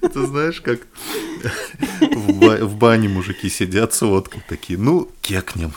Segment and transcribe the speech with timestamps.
[0.00, 0.80] Это знаешь, как
[2.00, 5.72] в, ба- в бане мужики сидят с водкой такие, ну, кекнем.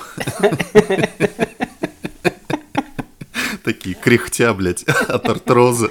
[3.63, 5.89] Такие кряхтя, блядь, от артроза.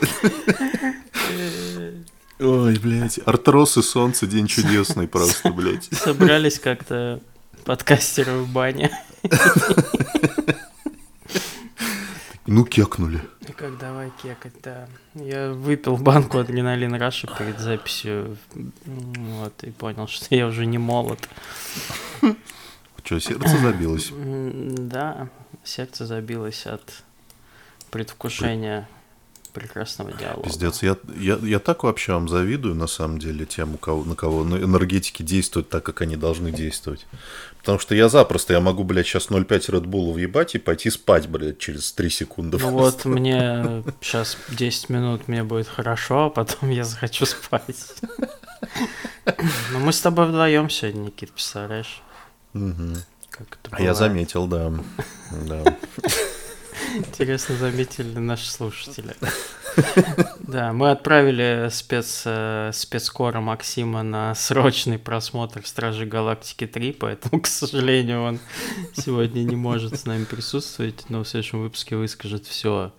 [2.39, 5.89] Ой, блядь, артроз и солнце, день чудесный просто, блядь.
[5.93, 7.21] Собрались как-то
[7.65, 8.91] подкастеры в бане.
[12.47, 13.23] Ну, кекнули.
[13.65, 14.87] Как давай кекать, да.
[15.15, 21.19] Я выпил банку адреналин Раша перед записью, вот, и понял, что я уже не молод.
[23.03, 24.13] Что, сердце забилось?
[24.13, 25.31] Да,
[25.65, 27.05] сердце забилось от
[27.91, 28.87] предвкушения
[29.55, 30.43] прекрасного диалога.
[30.43, 34.15] Пиздец, я, я, я так вообще вам завидую, на самом деле, тем, у кого, на
[34.15, 37.07] кого энергетики действуют так, как они должны действовать.
[37.65, 41.29] Потому что я запросто, я могу, блядь, сейчас 0,5 Red Bull въебать и пойти спать,
[41.29, 42.59] блядь, через 3 секунды.
[42.61, 47.95] Ну вот мне сейчас 10 минут мне будет хорошо, а потом я захочу спать.
[49.73, 52.03] Ну мы с тобой вдвоем сегодня, Никит, представляешь?
[52.53, 52.97] Мгм.
[53.31, 53.97] Как это А я бывает.
[53.97, 54.71] заметил, да.
[55.31, 55.77] да.
[56.95, 59.15] Интересно заметили наши слушатели.
[60.47, 67.49] Да, мы отправили спец, э, спецкора Максима на срочный просмотр Стражи Галактики 3, поэтому, к
[67.49, 68.39] сожалению, он
[68.93, 72.93] сегодня не может с нами присутствовать, но в следующем выпуске выскажет все,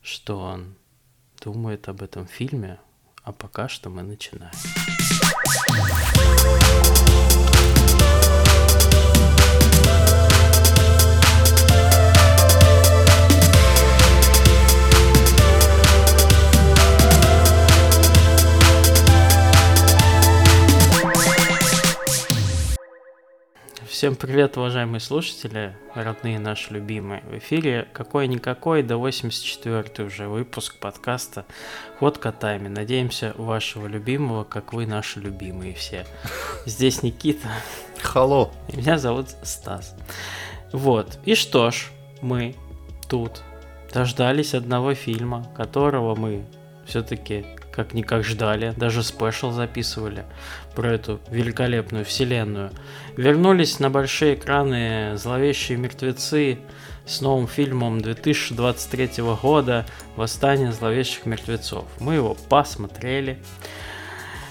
[0.00, 0.76] что он
[1.42, 2.78] думает об этом фильме.
[3.24, 4.52] А пока что мы начинаем.
[23.96, 27.22] Всем привет, уважаемые слушатели, родные наши любимые.
[27.22, 31.46] В эфире какой-никакой, до 84 уже выпуск подкаста
[31.98, 32.68] «Ход котами».
[32.68, 36.06] Надеемся, вашего любимого, как вы наши любимые все.
[36.66, 37.48] Здесь Никита,
[38.02, 38.52] Халло.
[38.68, 39.96] и меня зовут Стас.
[40.72, 41.86] Вот, и что ж,
[42.20, 42.54] мы
[43.08, 43.40] тут
[43.94, 46.44] дождались одного фильма, которого мы
[46.84, 50.24] все-таки как-никак ждали, даже спешл записывали
[50.74, 52.70] про эту великолепную вселенную.
[53.16, 56.58] Вернулись на большие экраны «Зловещие мертвецы»
[57.04, 59.84] с новым фильмом 2023 года
[60.16, 61.84] «Восстание зловещих мертвецов».
[62.00, 63.38] Мы его посмотрели.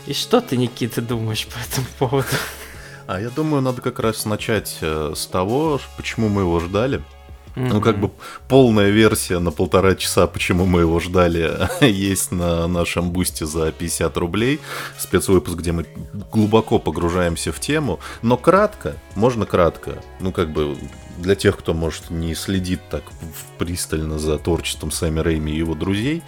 [0.05, 2.27] И что ты, Никита, думаешь по этому поводу?
[3.07, 7.03] А я думаю, надо как раз начать э, с того, почему мы его ждали.
[7.55, 8.11] Ну, как бы
[8.47, 14.17] полная версия на полтора часа, почему мы его ждали, есть на нашем бусте за 50
[14.17, 14.59] рублей.
[14.97, 15.85] Спецвыпуск, где мы
[16.31, 17.99] глубоко погружаемся в тему.
[18.21, 20.03] Но кратко, можно кратко.
[20.19, 20.77] Ну, как бы
[21.17, 23.03] для тех, кто, может, не следит так
[23.57, 26.23] пристально за творчеством Сами Рэйми и его друзей.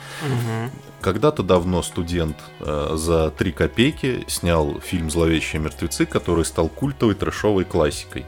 [1.02, 7.66] Когда-то давно студент э, за 3 копейки снял фильм «Зловещие мертвецы», который стал культовой трэшовой
[7.66, 8.26] классикой.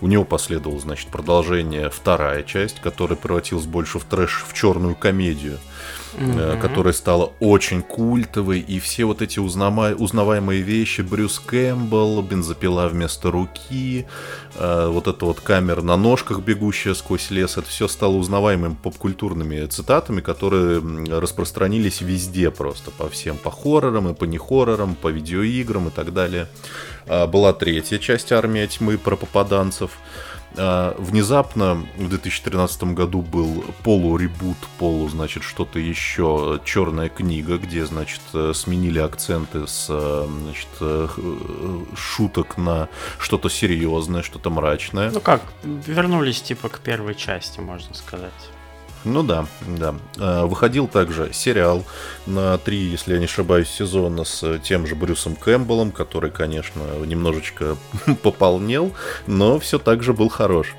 [0.00, 5.58] У него последовало, значит, продолжение, вторая часть, которая превратилась больше в трэш, в черную комедию,
[6.16, 6.60] Мгм.
[6.60, 13.30] которая стала очень культовой, и все вот эти узнама- узнаваемые вещи, Брюс Кэмпбелл, бензопила вместо
[13.32, 14.06] руки,
[14.56, 19.66] э, вот эта вот камера на ножках, бегущая сквозь лес, это все стало узнаваемыми попкультурными
[19.66, 20.80] цитатами, которые
[21.10, 26.46] распространились везде просто, по всем, по хоррорам и по нехоррорам, по видеоиграм и так далее.
[27.06, 29.98] А, Была третья часть «Армия тьмы» про попаданцев.
[30.56, 38.20] А, Внезапно в 2013 году был полуребут, полу, значит, что-то еще, черная книга, где, значит,
[38.32, 41.08] э, сменили акценты с, э, значит, э,
[41.96, 42.88] шуток на
[43.18, 45.10] что-то серьезное, что-то мрачное.
[45.10, 48.32] Ну как, вернулись типа к первой части, можно сказать.
[49.04, 49.94] Ну да, да.
[50.16, 51.84] Э, Выходил также сериал
[52.26, 57.76] на три, если я не ошибаюсь, сезона с тем же Брюсом Кэмпбеллом, который, конечно, немножечко
[58.22, 58.92] пополнел,
[59.26, 60.74] но все так же был хорош.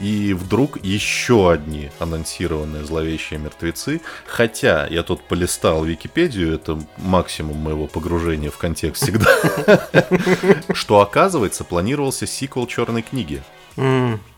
[0.00, 4.00] И вдруг еще одни анонсированные зловещие мертвецы.
[4.26, 9.28] Хотя я тут полистал Википедию, это максимум моего погружения в контекст всегда.
[10.72, 13.42] Что оказывается, планировался сиквел Черной книги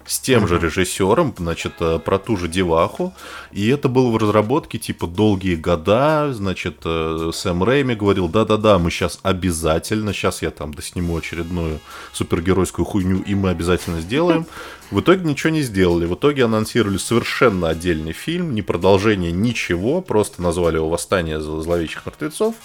[0.07, 3.13] с тем же режиссером, значит, э, про ту же деваху.
[3.53, 6.33] И это было в разработке, типа, долгие года.
[6.33, 11.81] Значит, э, Сэм Рэйми говорил, да-да-да, мы сейчас обязательно, сейчас я там досниму очередную
[12.13, 14.47] супергеройскую хуйню, и мы обязательно сделаем.
[14.91, 16.07] В итоге ничего не сделали.
[16.07, 22.05] В итоге анонсировали совершенно отдельный фильм, не продолжение ничего, просто назвали его «Восстание зл- зловещих
[22.07, 22.57] мертвецов»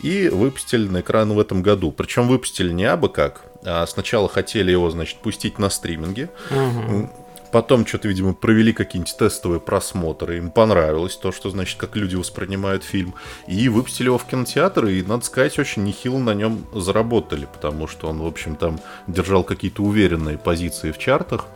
[0.00, 1.90] и выпустили на экран в этом году.
[1.90, 3.42] Причем выпустили не абы как,
[3.86, 7.10] сначала хотели его, значит, пустить на стриминге, мгм.
[7.50, 12.84] потом что-то, видимо, провели какие-нибудь тестовые просмотры, им понравилось то, что, значит, как люди воспринимают
[12.84, 13.14] фильм,
[13.46, 18.08] и выпустили его в кинотеатр, и, надо сказать, очень нехило на нем заработали, потому что
[18.08, 21.46] он, в общем, там держал какие-то уверенные позиции в чартах,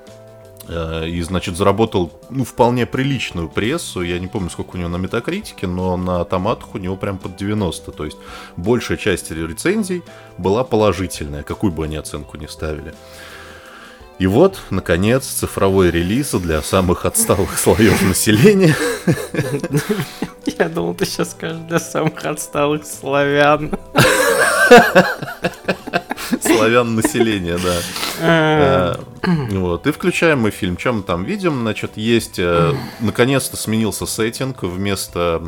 [0.69, 4.03] и, значит, заработал, ну, вполне приличную прессу.
[4.03, 7.37] Я не помню, сколько у него на метакритике, но на томатах у него прям под
[7.37, 7.91] 90.
[7.93, 8.19] То есть
[8.57, 10.03] большая часть рецензий
[10.39, 12.95] была положительная, какую бы они оценку ни ставили.
[14.21, 18.77] И вот, наконец, цифровой релиз для самых отсталых слоев населения.
[20.59, 23.73] Я думал, ты сейчас скажешь для самых отсталых славян.
[26.43, 27.77] Славян населения, да.
[28.21, 28.95] Э.
[29.23, 29.87] Э, вот.
[29.87, 30.77] И включаем мы фильм.
[30.77, 31.61] Чем мы там видим?
[31.61, 32.39] Значит, есть...
[32.39, 34.65] Э, наконец-то сменился сеттинг.
[34.65, 35.41] Вместо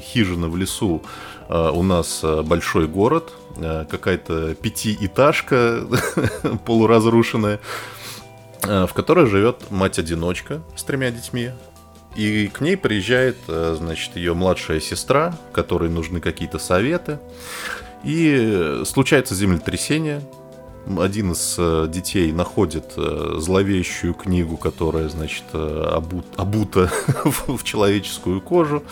[0.00, 1.04] хижины в лесу
[1.48, 3.32] у нас большой город.
[3.56, 5.86] Какая-то пятиэтажка
[6.64, 7.60] полуразрушенная
[8.62, 11.50] в которой живет мать-одиночка с тремя детьми.
[12.14, 17.18] И к ней приезжает, значит, ее младшая сестра, которой нужны какие-то советы.
[18.04, 20.22] И случается землетрясение.
[20.98, 26.90] Один из э, детей находит э, зловещую книгу, которая, значит, э, обут, обута
[27.24, 28.82] в человеческую кожу,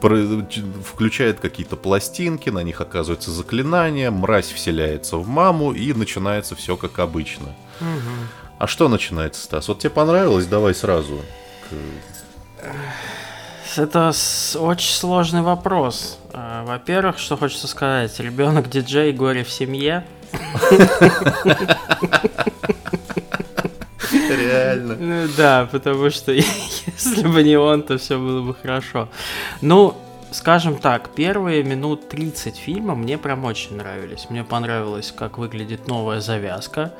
[0.00, 6.98] включает какие-то пластинки, на них оказывается заклинание, мразь вселяется в маму, и начинается все как
[6.98, 7.48] обычно.
[7.80, 8.58] Угу.
[8.58, 9.68] А что начинается, Стас?
[9.68, 10.46] Вот тебе понравилось?
[10.46, 11.20] Давай сразу.
[13.76, 14.12] Это
[14.58, 16.18] очень сложный вопрос.
[16.32, 20.06] А, во-первых, что хочется сказать, ребенок диджей горе в семье.
[24.28, 24.96] Реально.
[24.96, 29.08] Ну да, потому что если бы не он, то все было бы хорошо.
[29.60, 29.96] Ну,
[30.30, 34.26] скажем так, первые минут 30 фильма мне прям очень нравились.
[34.30, 36.92] Мне понравилось, как выглядит новая завязка.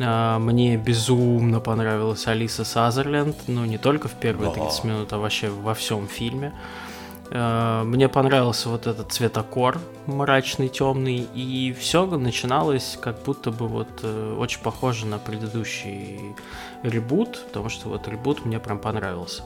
[0.00, 5.48] А, мне безумно понравилась Алиса Сазерленд, ну не только в первые 30 минут, а вообще
[5.48, 6.52] во всем фильме.
[6.52, 6.91] А,
[7.34, 14.36] мне понравился вот этот цветокор мрачный, темный, и все начиналось как будто бы вот э,
[14.38, 16.34] очень похоже на предыдущий
[16.82, 19.44] ребут, потому что вот ребут мне прям понравился.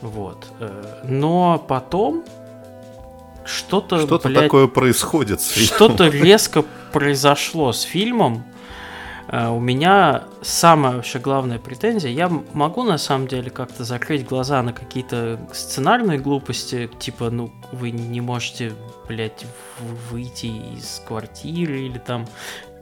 [0.00, 0.48] Вот.
[0.58, 2.24] Э, но потом
[3.44, 4.00] что-то...
[4.00, 5.40] Что-то такое происходит.
[5.40, 8.57] Что-то резко произошло с фильмом, Э,
[9.30, 14.72] у меня самая вообще главная претензия, я могу на самом деле как-то закрыть глаза на
[14.72, 18.72] какие-то сценарные глупости, типа, ну, вы не можете,
[19.06, 19.44] блядь,
[20.10, 22.26] выйти из квартиры или там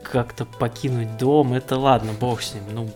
[0.07, 2.63] как-то покинуть дом, это ладно, бог с ним.
[2.71, 2.89] Ну,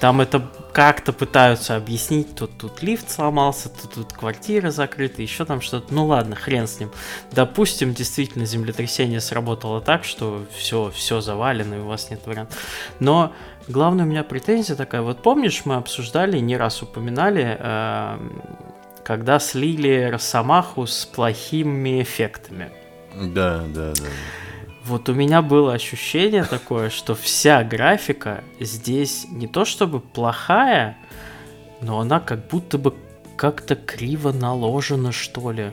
[0.00, 5.60] там это как-то пытаются объяснить, тут, тут лифт сломался, тут, тут квартира закрыта, еще там
[5.60, 5.92] что-то.
[5.92, 6.90] Ну ладно, хрен с ним.
[7.32, 12.58] Допустим, действительно землетрясение сработало так, что все, все завалено, и у вас нет вариантов.
[12.98, 13.32] Но
[13.68, 18.18] главная у меня претензия такая, вот помнишь, мы обсуждали, не раз упоминали, э,
[19.04, 22.70] когда слили Росомаху с плохими эффектами.
[23.14, 24.08] Да, да, да.
[24.90, 30.98] Вот у меня было ощущение такое, что вся графика здесь не то чтобы плохая,
[31.80, 32.96] но она как будто бы
[33.36, 35.70] как-то криво наложена, что ли.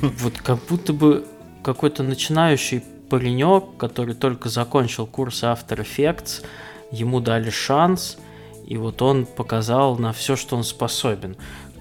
[0.00, 1.26] Вот как будто бы
[1.62, 6.42] какой-то начинающий паренек, который только закончил курс After Effects,
[6.90, 8.16] ему дали шанс,
[8.66, 11.36] и вот он показал на все, что он способен.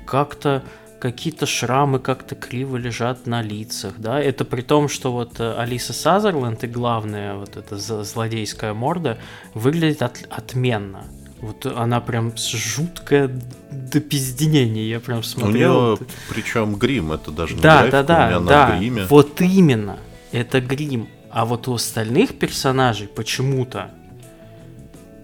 [0.05, 0.65] Как-то
[0.99, 5.93] какие-то шрамы как-то криво лежат на лицах, да, это при том, что вот э, Алиса
[5.93, 9.17] Сазерленд и главная вот эта злодейская морда
[9.53, 11.05] выглядит от, отменно.
[11.41, 13.31] Вот она прям жуткая
[13.71, 15.93] до пизденения, я прям смотрел.
[15.93, 19.05] У нее, причем грим, это даже не да, графика, да, да, да, гриме.
[19.09, 19.99] Вот именно,
[20.33, 21.07] это грим.
[21.31, 23.91] А вот у остальных персонажей почему-то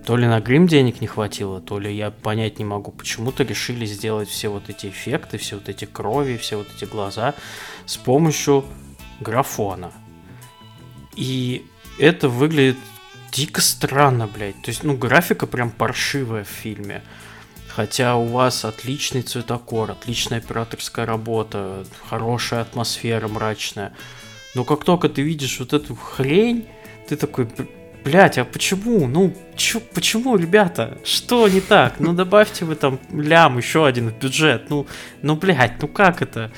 [0.05, 2.91] то ли на грим денег не хватило, то ли я понять не могу.
[2.91, 7.33] Почему-то решили сделать все вот эти эффекты, все вот эти крови, все вот эти глаза
[7.87, 8.65] с помощью
[9.19, 9.91] графона.
[11.15, 11.65] И
[11.97, 12.77] это выглядит
[13.31, 14.61] дико странно, блядь.
[14.61, 17.01] То есть, ну, графика прям паршивая в фильме.
[17.67, 23.91] Хотя у вас отличный цветокор, отличная операторская работа, хорошая атмосфера мрачная.
[24.53, 26.67] Но как только ты видишь вот эту хрень,
[27.09, 27.49] ты такой,
[28.05, 29.07] Блять, а почему?
[29.07, 30.99] Ну, чё, почему, ребята?
[31.03, 31.99] Что не так?
[31.99, 34.69] Ну, добавьте вы там лям еще один в бюджет.
[34.69, 34.85] Ну,
[35.23, 36.51] ну, блять, ну как это?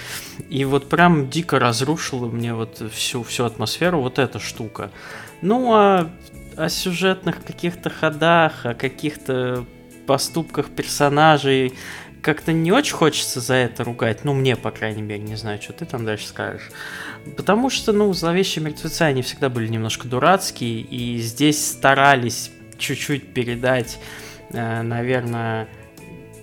[0.50, 4.92] И вот прям дико разрушила мне вот всю, всю атмосферу вот эта штука.
[5.42, 6.10] Ну, а
[6.58, 9.64] о сюжетных каких-то ходах, о каких-то
[10.06, 11.74] поступках персонажей
[12.28, 14.26] как-то не очень хочется за это ругать.
[14.26, 16.70] Ну, мне, по крайней мере, не знаю, что ты там дальше скажешь.
[17.38, 23.98] Потому что, ну, зловещие мертвецы, они всегда были немножко дурацкие, и здесь старались чуть-чуть передать,
[24.50, 25.70] э, наверное,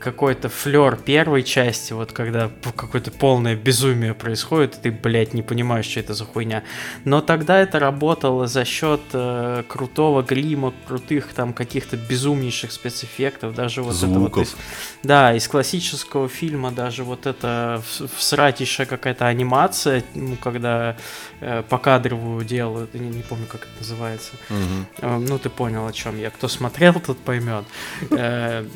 [0.05, 5.87] какой-то флер первой части, вот когда какое-то полное безумие происходит, и ты, блядь, не понимаешь,
[5.87, 6.63] что это за хуйня.
[7.05, 13.83] Но тогда это работало за счет э, крутого грима, крутых там каких-то безумнейших спецэффектов, даже
[13.83, 14.13] вот Звуков.
[14.13, 14.57] это вот из,
[15.03, 17.83] да, из классического фильма даже вот это
[18.19, 20.97] всратейшая какая-то анимация, ну, когда
[21.41, 24.33] э, покадровую делают, не, не помню, как это называется.
[24.51, 24.87] Угу.
[24.99, 26.29] Э, ну, ты понял, о чем я.
[26.29, 27.65] Кто смотрел, тот поймет.
[28.11, 28.67] Э,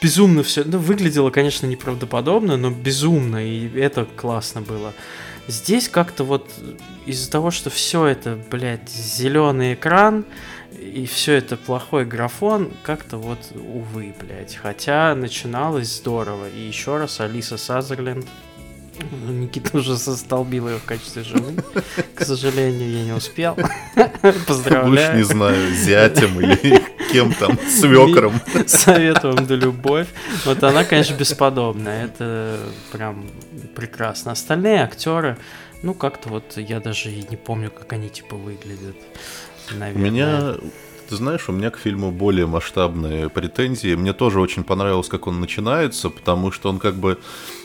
[0.00, 0.64] безумно все.
[0.64, 4.92] Ну, выглядело, конечно, неправдоподобно, но безумно, и это классно было.
[5.46, 6.50] Здесь как-то вот
[7.06, 10.24] из-за того, что все это, блядь, зеленый экран,
[10.78, 14.56] и все это плохой графон, как-то вот, увы, блядь.
[14.56, 16.48] Хотя начиналось здорово.
[16.48, 18.26] И еще раз, Алиса Сазерленд
[19.26, 21.62] ну, Никита уже застолбил ее в качестве жены.
[22.14, 23.56] К сожалению, я не успел.
[24.46, 25.12] Поздравляю.
[25.12, 26.82] Уж не знаю, зятем или
[27.14, 28.40] кем там, свекром.
[28.66, 30.08] Советуем да любовь.
[30.44, 32.06] Вот она, конечно, бесподобная.
[32.06, 32.58] Это
[32.92, 33.24] прям
[33.76, 34.32] прекрасно.
[34.32, 35.38] Остальные актеры,
[35.82, 38.96] ну, как-то вот я даже и не помню, как они типа выглядят.
[39.70, 40.08] Наверное.
[40.08, 40.54] У меня
[41.08, 43.94] ты знаешь, у меня к фильму более масштабные претензии.
[43.94, 47.18] Мне тоже очень понравилось, как он начинается, потому что он как бы...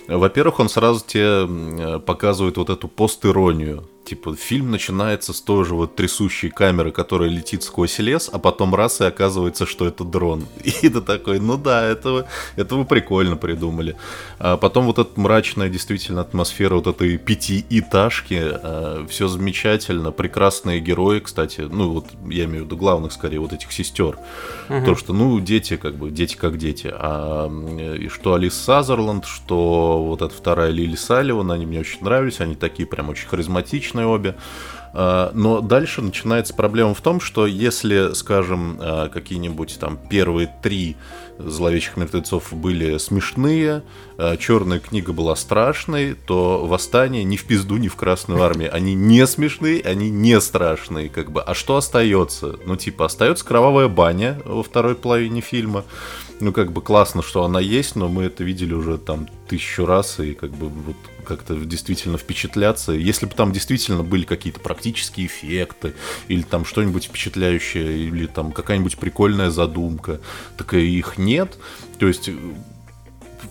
[0.08, 5.96] Во-первых, он сразу тебе показывает вот эту постиронию Типа, фильм начинается с той же вот
[5.96, 10.48] трясущей камеры, которая летит сквозь лес, а потом раз и оказывается, что это дрон.
[10.64, 13.96] И ты такой, ну да, этого, этого прикольно придумали.
[14.40, 21.20] А потом вот эта мрачная действительно атмосфера вот этой пятиэтажки, а, все замечательно, прекрасные герои,
[21.20, 24.18] кстати, ну вот я имею в виду главных скорее, вот этих сестер.
[24.70, 24.86] Угу.
[24.86, 26.92] То, что, ну, дети как бы, дети как дети.
[26.92, 27.48] А
[28.00, 32.56] и что Алис Сазерленд, что вот эта вторая Лили Салливан, они мне очень нравились, они
[32.56, 34.36] такие прям очень харизматичные, отличные обе.
[34.92, 40.96] А, но дальше начинается проблема в том, что если, скажем, а, какие-нибудь там первые три
[41.38, 43.84] зловещих мертвецов были смешные,
[44.18, 48.74] а, черная книга была страшной, то восстание ни в пизду, ни в Красную армию.
[48.74, 51.42] Они не смешные, они не страшные, как бы.
[51.42, 52.56] А что остается?
[52.66, 55.84] Ну, типа, остается кровавая баня во второй половине фильма.
[56.42, 60.20] Ну, как бы классно, что она есть, но мы это видели уже там тысячу раз,
[60.20, 62.94] и как бы вот как-то действительно впечатляться.
[62.94, 65.94] Если бы там действительно были какие-то практические эффекты,
[66.30, 70.22] или там что-нибудь впечатляющее, или там какая-нибудь прикольная задумка,
[70.58, 71.58] так и их нет.
[72.00, 72.30] То есть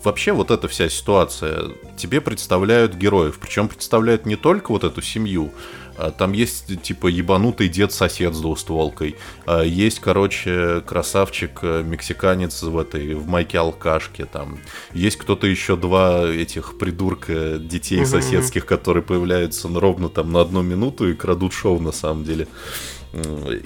[0.03, 5.51] вообще вот эта вся ситуация, тебе представляют героев, причем представляют не только вот эту семью,
[6.17, 9.15] там есть, типа, ебанутый дед-сосед с двустволкой.
[9.45, 14.25] А есть, короче, красавчик-мексиканец в этой, в майке-алкашке.
[14.25, 14.59] Там
[14.93, 21.09] есть кто-то еще два этих придурка детей соседских, которые появляются ровно там на одну минуту
[21.09, 22.47] и крадут шоу на самом деле.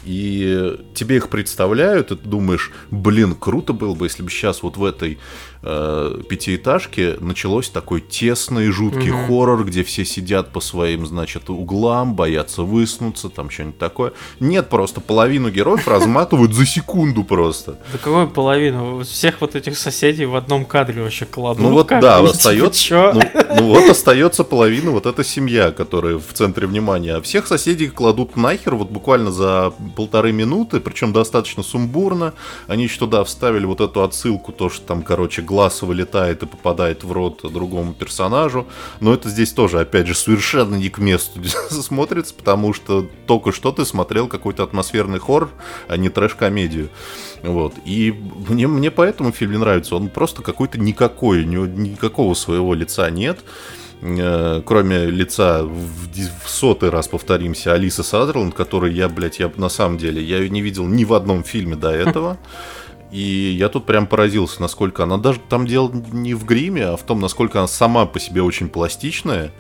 [0.06, 4.78] И тебе их представляют, и ты думаешь, блин, круто было бы, если бы сейчас вот
[4.78, 5.20] в этой
[5.64, 9.28] э, пятиэтажке началось такой тесный, жуткий угу.
[9.28, 14.14] хоррор, где все сидят по своим, значит, углам, боятся выснуться, там что-нибудь такое.
[14.40, 17.80] Нет, просто половину героев разматывают за секунду просто.
[17.92, 19.04] Да какую половину?
[19.04, 21.64] Всех вот этих соседей в одном кадре вообще кладут.
[21.64, 23.22] Ну вот да, остается, ну,
[23.56, 28.36] ну вот остается половина вот эта семья, которая в центре внимания, а всех соседей кладут
[28.36, 32.34] нахер вот буквально за полторы минуты, причем достаточно сумбурно.
[32.68, 37.04] Они еще туда вставили вот эту отсылку, то, что там, короче, глаз вылетает и попадает
[37.04, 38.66] в рот другому персонажу.
[39.00, 43.72] Но это здесь тоже, опять же, совершенно не к месту смотрится, потому что только что
[43.72, 45.52] ты смотрел какой-то атмосферный хоррор,
[45.88, 46.90] а не трэш-комедию.
[47.44, 47.76] Вот.
[47.86, 48.16] И
[48.50, 49.96] мне, мне поэтому фильм не нравится.
[49.96, 53.40] Он просто какой-то никакой, никакого своего лица нет.
[54.02, 59.70] Э, кроме лица в, в сотый раз повторимся Алиса Сазерленд, которой я, блядь, я на
[59.70, 62.40] самом деле, я ее не видел ни в одном фильме до этого.
[63.14, 67.04] И я тут прям поразился, насколько она даже там дело не в гриме, а в
[67.04, 69.52] том, насколько она сама по себе очень пластичная.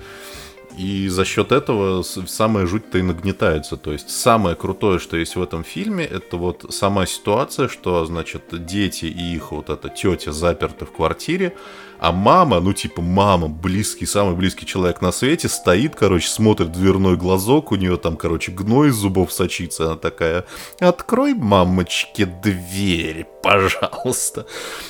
[0.76, 3.78] И за счет этого самая жуть-то и нагнетается.
[3.78, 8.46] То есть самое крутое, что есть в этом фильме, это вот сама ситуация, что, значит,
[8.66, 11.56] дети и их вот эта тетя заперты в квартире,
[12.04, 17.16] а мама, ну типа мама, близкий, самый близкий человек на свете, стоит, короче, смотрит дверной
[17.16, 20.44] глазок, у нее там, короче, гной из зубов сочится, она такая,
[20.82, 24.46] открой, мамочке, дверь, пожалуйста.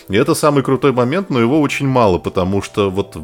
[0.09, 3.15] И это самый крутой момент, но его очень мало, потому что вот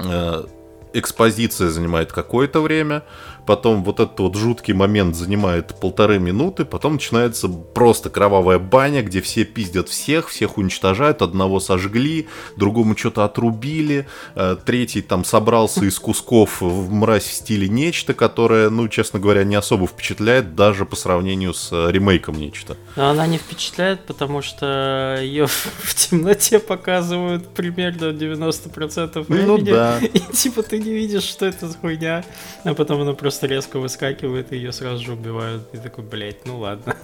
[0.00, 0.44] э,
[0.92, 3.04] экспозиция занимает какое-то время,
[3.46, 9.20] потом вот этот вот жуткий момент занимает полторы минуты, потом начинается просто кровавая баня, где
[9.20, 15.98] все пиздят всех, всех уничтожают, одного сожгли, другому что-то отрубили, э, третий там собрался из
[15.98, 20.96] кусков в мразь в стиле нечто, которое, ну, честно говоря, не особо впечатляет даже по
[20.96, 22.76] сравнению с э, ремейком нечто.
[22.96, 25.46] Но она не впечатляет, потому что ее
[25.82, 29.46] в темноте показывают примерно 90% времени.
[29.46, 29.98] Ну да.
[29.98, 32.24] И типа ты не видишь, что это за хуйня,
[32.64, 35.62] а потом она просто просто резко выскакивает, и ее сразу же убивают.
[35.72, 36.96] И такой, блядь, ну ладно.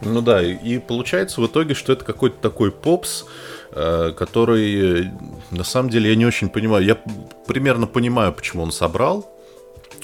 [0.00, 3.24] Ну да, и получается в итоге, что это какой-то такой попс,
[3.72, 5.10] э, который,
[5.50, 6.84] на самом деле, я не очень понимаю.
[6.84, 6.96] Я
[7.46, 9.28] примерно понимаю, почему он собрал.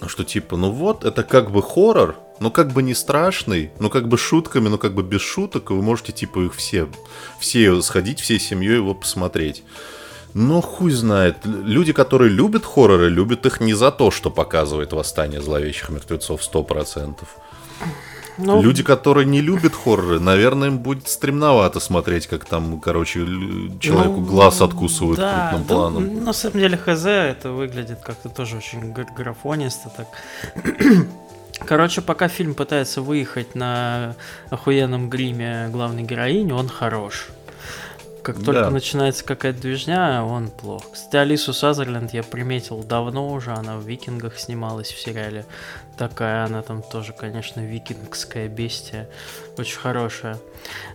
[0.07, 4.09] Что типа, ну вот, это как бы хоррор, но как бы не страшный, но как
[4.09, 6.89] бы шутками, но как бы без шуток, вы можете типа их все,
[7.39, 9.63] все сходить, всей семьей его посмотреть.
[10.35, 11.37] Но хуй знает.
[11.45, 17.19] Люди, которые любят хорроры, любят их не за то, что показывает восстание зловещих мертвецов 100%.
[18.37, 18.61] Ну...
[18.61, 23.21] Люди, которые не любят хорроры, наверное, им будет стремновато смотреть, как там, короче,
[23.79, 26.25] человеку ну, глаз откусывают да, крупным да, планом.
[26.25, 30.09] На самом деле, ХЗ это выглядит как-то тоже очень графонисто так.
[31.64, 34.17] Короче, пока фильм пытается выехать на
[34.50, 37.29] охуенном гриме главной героини, он хорош.
[38.25, 38.71] Как только да.
[38.71, 40.93] начинается какая-то движня, он плох.
[40.93, 45.45] Кстати, Алису Сазерленд я приметил давно уже, она в «Викингах» снималась в сериале.
[45.99, 49.11] Такая она там тоже, конечно, викингская бестия.
[49.59, 50.38] Очень хорошая.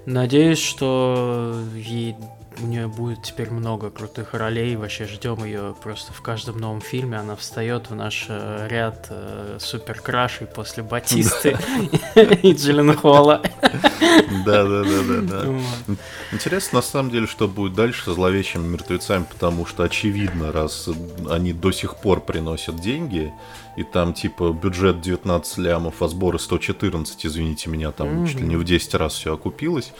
[0.08, 2.16] Надеюсь, что ей
[2.62, 4.76] у нее будет теперь много крутых ролей.
[4.76, 7.18] Вообще ждем ее просто в каждом новом фильме.
[7.18, 11.58] Она встает в наш э, ряд э, супер крашей после Батисты
[12.44, 13.42] и Джиллен Холла.
[14.46, 15.96] Да, да, да, да, да.
[16.32, 20.90] Интересно, на самом деле, что будет дальше со зловещими мертвецами, потому что очевидно, раз
[21.30, 23.32] они до сих пор приносят деньги,
[23.78, 28.56] и там типа бюджет 19 лямов, а сборы 114, извините меня, там чуть ли не
[28.56, 29.94] в 10 раз все окупилось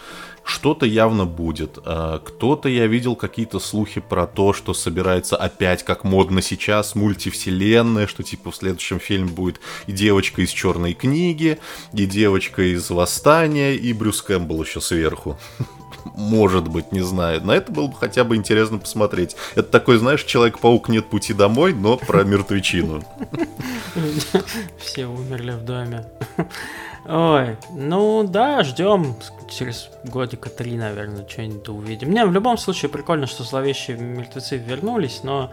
[0.44, 1.78] что-то явно будет.
[1.86, 8.08] А, кто-то, я видел какие-то слухи про то, что собирается опять, как модно сейчас, мультивселенная,
[8.08, 11.60] что типа в следующем фильме будет и девочка из черной книги,
[11.94, 15.38] и девочка из восстания, и Брюс Кэмпбелл еще сверху.
[16.16, 17.46] Может быть, не знаю.
[17.46, 19.36] На это было бы хотя бы интересно посмотреть.
[19.56, 23.04] Это такой, знаешь, Человек-паук нет пути домой, но про мертвечину.
[24.78, 26.06] Все умерли в доме.
[27.12, 29.16] Ой, ну да, ждем
[29.50, 32.12] через годика три, наверное, что-нибудь увидим.
[32.12, 35.52] Не, в любом случае прикольно, что зловещие мертвецы вернулись, но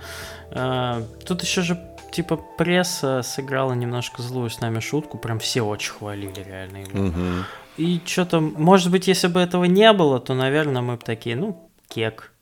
[0.51, 1.81] э, тут еще же
[2.13, 7.09] типа пресса сыграла немножко злую с нами шутку, прям все очень хвалили реально его.
[7.09, 7.45] Угу.
[7.79, 11.71] И что-то, может быть, если бы этого не было, то, наверное, мы бы такие, ну,
[11.89, 12.33] кек.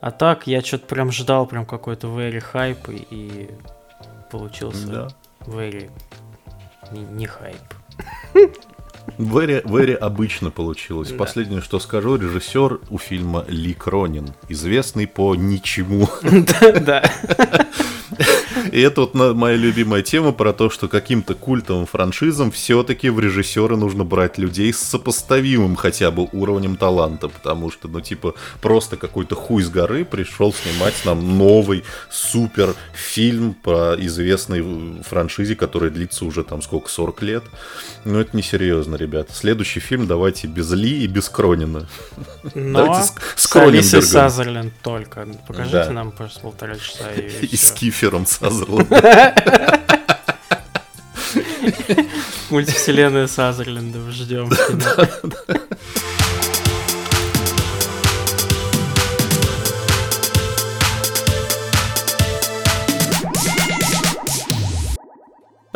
[0.00, 3.50] А так, я что-то прям ждал прям какой-то very хайп и, и
[4.30, 5.08] получился да.
[5.40, 5.90] very
[6.92, 7.56] не, не хайп.
[9.18, 11.10] Very, very обычно получилось.
[11.10, 11.16] Да.
[11.16, 16.08] Последнее, что скажу, режиссер у фильма Ли Кронин, известный по ничему.
[16.80, 17.04] Да.
[18.72, 23.76] И это вот моя любимая тема про то, что каким-то культовым франшизам все-таки в режиссеры
[23.76, 29.34] нужно брать людей с сопоставимым хотя бы уровнем таланта, потому что, ну, типа, просто какой-то
[29.34, 36.44] хуй с горы пришел снимать нам новый супер фильм по известной франшизе, которая длится уже
[36.44, 37.44] там сколько, 40 лет.
[38.04, 39.32] Ну, это несерьезно, ребята.
[39.34, 41.88] Следующий фильм давайте без Ли и без Кронина.
[42.54, 44.02] Но давайте с, с Кроненбергом.
[44.02, 45.26] Сазерленд только.
[45.46, 45.92] Покажите да.
[45.92, 48.90] нам просто полтора часа и, и с Кифером Сазерленд.
[52.50, 54.50] Мультивселенная Сазерлендов ждем.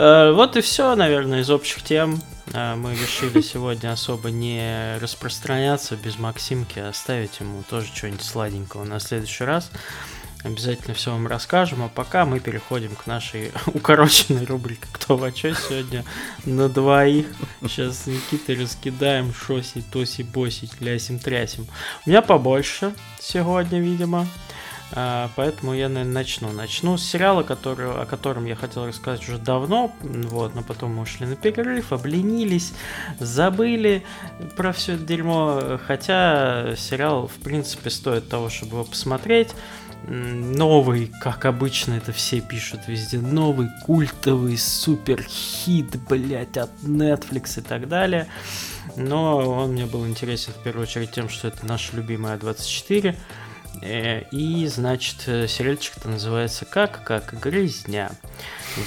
[0.00, 2.20] Э, вот и все, наверное, из общих тем.
[2.54, 9.00] Э, мы решили сегодня особо не распространяться без Максимки, оставить ему тоже что-нибудь сладенького на
[9.00, 9.72] следующий раз.
[10.44, 15.52] Обязательно все вам расскажем, а пока мы переходим к нашей укороченной рубрике «Кто во чё?»
[15.54, 16.04] сегодня
[16.44, 17.26] на двоих.
[17.62, 21.66] Сейчас Никита раскидаем шоси, тоси, боси, лясим, трясим.
[22.06, 24.28] У меня побольше сегодня, видимо.
[24.92, 26.52] А, поэтому я, наверное, начну.
[26.52, 31.02] Начну с сериала, который, о котором я хотел рассказать уже давно, вот, но потом мы
[31.02, 32.72] ушли на перерыв, обленились,
[33.18, 34.04] забыли
[34.56, 39.50] про все это дерьмо, хотя сериал, в принципе, стоит того, чтобы его посмотреть
[40.08, 47.62] новый, как обычно это все пишут везде, новый культовый супер хит, блять, от Netflix и
[47.62, 48.26] так далее.
[48.96, 53.16] Но он мне был интересен в первую очередь тем, что это наша любимая 24.
[53.82, 57.04] Э, и, значит, сериальчик-то называется «Как?
[57.04, 58.10] Как грязня».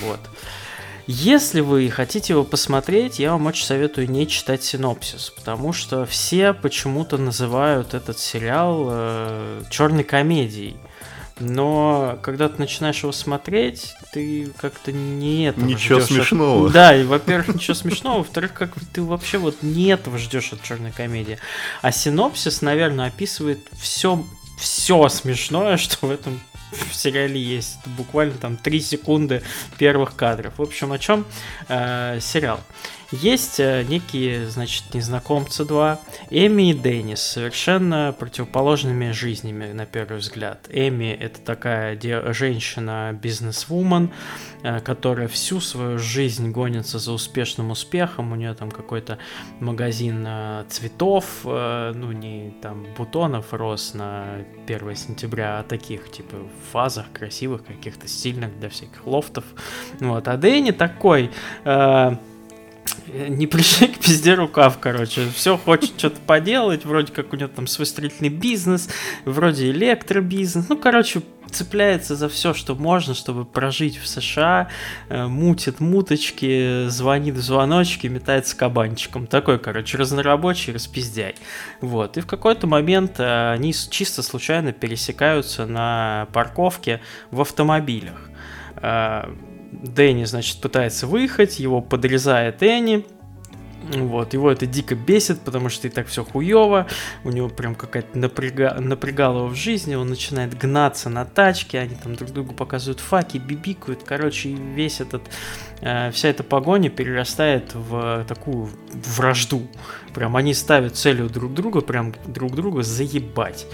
[0.01, 0.19] Вот.
[1.07, 6.53] Если вы хотите его посмотреть, я вам очень советую не читать синопсис, потому что все
[6.53, 10.77] почему-то называют этот сериал э, черной комедией.
[11.41, 16.67] Но когда ты начинаешь его смотреть, ты как-то не этого Ничего ждешь смешного.
[16.67, 16.73] От...
[16.73, 20.91] Да, и во-первых, ничего смешного, во-вторых, как ты вообще вот не этого ждешь от черной
[20.91, 21.37] комедии.
[21.81, 24.23] А синопсис, наверное, описывает все,
[24.57, 26.39] все смешное, что в этом
[26.71, 27.77] в сериале есть.
[27.97, 29.43] Буквально там 3 секунды
[29.77, 30.53] первых кадров.
[30.57, 31.25] В общем, о чем
[31.67, 32.61] э, сериал?
[33.11, 40.65] Есть э, некие, значит, незнакомцы два, Эми и Деннис, совершенно противоположными жизнями, на первый взгляд.
[40.69, 41.99] Эми— это такая
[42.33, 44.11] женщина-бизнесвумен,
[44.63, 48.31] э, которая всю свою жизнь гонится за успешным успехом.
[48.31, 49.17] У нее там какой-то
[49.59, 56.37] магазин э, цветов, ну, не там бутонов роз на 1 сентября, а таких, типа,
[56.71, 59.43] фазах красивых, каких-то стильных для всяких лофтов.
[59.99, 60.29] Вот.
[60.29, 61.29] А Дэнни такой...
[63.07, 65.27] не пришли к пизде рукав, короче.
[65.35, 68.89] Все хочет что-то поделать, вроде как у него там свой строительный бизнес,
[69.25, 70.69] вроде электробизнес.
[70.69, 74.69] Ну, короче, цепляется за все, что можно, чтобы прожить в США,
[75.09, 79.27] э, мутит муточки, звонит в звоночки, метается кабанчиком.
[79.27, 81.35] Такой, короче, разнорабочий, распиздяй.
[81.81, 82.17] Вот.
[82.17, 87.01] И в какой-то момент э, они чисто случайно пересекаются на парковке
[87.31, 88.29] в автомобилях.
[89.71, 93.05] Дэнни, значит, пытается выехать, его подрезает Энни,
[93.83, 96.87] вот, его это дико бесит, потому что и так все хуево,
[97.23, 98.75] у него прям какая-то напряга...
[98.79, 103.37] напрягала его в жизни, он начинает гнаться на тачке, они там друг другу показывают факи,
[103.37, 105.23] бибикают, короче, весь этот,
[105.81, 109.67] э, вся эта погоня перерастает в такую вражду,
[110.13, 113.65] прям они ставят целью друг друга, прям друг друга заебать.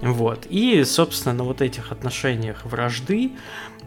[0.00, 0.46] Вот.
[0.48, 3.32] И, собственно, на вот этих отношениях вражды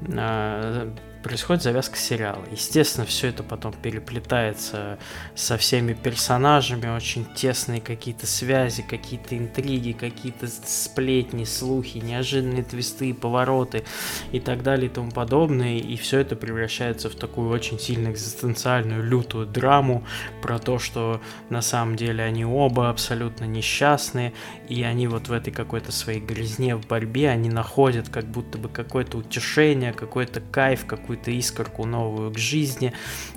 [0.02, 0.92] э,
[1.24, 2.44] происходит завязка сериала.
[2.52, 5.00] Естественно, все это потом переплетается
[5.34, 13.84] со всеми персонажами, очень тесные какие-то связи, какие-то интриги, какие-то сплетни, слухи, неожиданные твисты, повороты
[14.32, 15.78] и так далее и тому подобное.
[15.78, 20.06] И все это превращается в такую очень сильно экзистенциальную, лютую драму
[20.42, 24.34] про то, что на самом деле они оба абсолютно несчастные,
[24.68, 28.68] и они вот в этой какой-то своей грязне в борьбе, они находят как будто бы
[28.68, 32.94] какое-то утешение, какой-то кайф, какую какую-то искорку новую к жизни.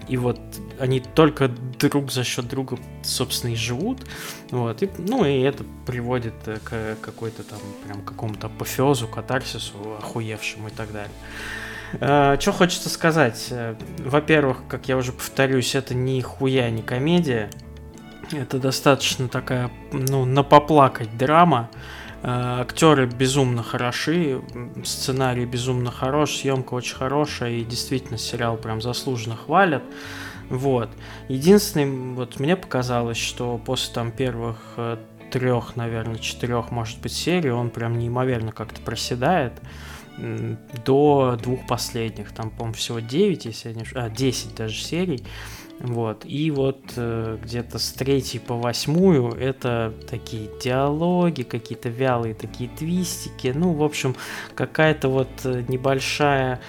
[0.09, 0.41] И вот
[0.81, 4.07] они только друг за счет друга, собственно, и живут.
[4.51, 4.83] Вот.
[4.83, 6.35] И, ну, и это приводит
[6.65, 11.13] к какой-то там прям какому-то апофеозу, катарсису, охуевшему и так далее.
[11.93, 13.47] Uh, что хочется сказать?
[13.51, 17.49] Э, во-первых, как я уже повторюсь, это ни хуя не комедия.
[18.33, 21.71] Это достаточно такая, ну, на поплакать драма.
[22.23, 24.41] Э, актеры безумно хороши,
[24.85, 29.83] сценарий безумно хорош, съемка очень хорошая, и действительно сериал прям заслуженно хвалят.
[30.49, 30.91] Вот.
[31.29, 34.97] Единственное, вот мне показалось, что после там первых э,
[35.31, 39.53] трех, наверное, четырех, может быть, серий он прям неимоверно как-то проседает
[40.85, 42.33] до двух последних.
[42.33, 45.23] Там, по-моему, всего 9, если я не А, 10 даже серий.
[45.79, 46.25] Вот.
[46.25, 53.53] И вот э, где-то с третьей по восьмую это такие диалоги, какие-то вялые такие твистики.
[53.55, 54.17] Ну, в общем,
[54.55, 56.61] какая-то вот э, небольшая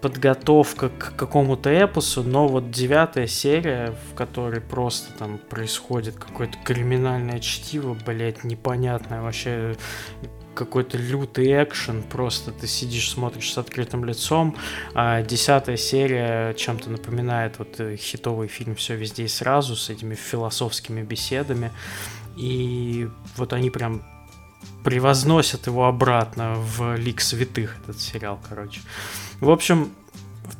[0.00, 7.40] подготовка к какому-то эпосу, но вот девятая серия, в которой просто там происходит какое-то криминальное
[7.40, 9.76] чтиво, блять, непонятное, вообще
[10.58, 14.56] какой-то лютый экшен, просто ты сидишь, смотришь с открытым лицом.
[14.94, 20.16] А десятая серия чем-то напоминает вот э, хитовый фильм «Все везде и сразу» с этими
[20.16, 21.70] философскими беседами.
[22.36, 24.02] И вот они прям
[24.82, 28.80] превозносят его обратно в лик святых, этот сериал, короче.
[29.40, 29.92] В общем,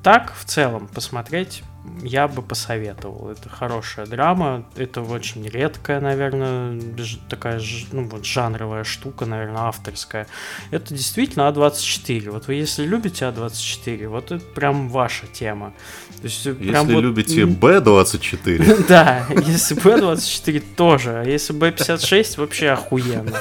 [0.02, 1.62] так в целом посмотреть
[2.02, 3.30] я бы посоветовал.
[3.30, 6.80] Это хорошая драма, это очень редкая, наверное,
[7.28, 7.60] такая
[7.92, 10.26] ну, вот жанровая штука, наверное, авторская.
[10.70, 12.30] Это действительно А24.
[12.30, 15.72] Вот вы если любите А24, вот это прям ваша тема.
[16.18, 17.00] То есть, если прям вот...
[17.00, 18.84] любите Б24.
[18.88, 23.36] Да, если Б24 тоже, а если Б56 вообще охуенно.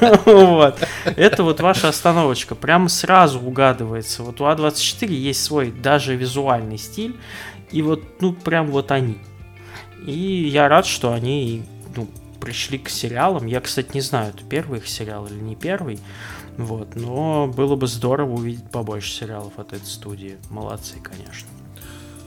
[0.24, 0.78] Вот.
[1.04, 4.22] Это вот ваша остановочка, прямо сразу угадывается.
[4.22, 7.16] Вот у А24 есть свой даже визуальный стиль,
[7.74, 9.18] и вот, ну, прям вот они.
[10.06, 10.12] И
[10.46, 11.64] я рад, что они,
[11.96, 12.06] ну,
[12.40, 13.46] пришли к сериалам.
[13.46, 15.98] Я, кстати, не знаю, это первый их сериал или не первый.
[16.56, 20.36] Вот, но было бы здорово увидеть побольше сериалов от этой студии.
[20.50, 21.48] Молодцы, конечно.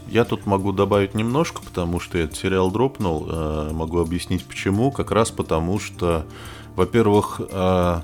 [0.06, 3.26] Я тут могу добавить немножко, потому что этот сериал дропнул.
[3.26, 4.90] Э, могу объяснить почему.
[4.90, 6.26] Как раз потому, что,
[6.76, 8.00] во-первых, э,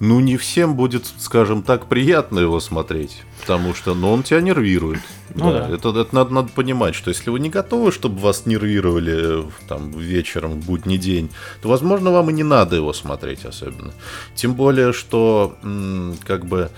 [0.00, 3.22] ну, не всем будет, скажем так, приятно его смотреть.
[3.40, 5.00] Потому что, ну, он тебя нервирует.
[5.34, 5.68] Ну, да.
[5.68, 5.74] да.
[5.74, 10.60] Это, это надо, надо понимать, что если вы не готовы, чтобы вас нервировали там вечером
[10.60, 11.30] в будний день,
[11.62, 13.92] то, возможно, вам и не надо его смотреть особенно.
[14.34, 15.56] Тем более, что,
[16.24, 16.70] как бы,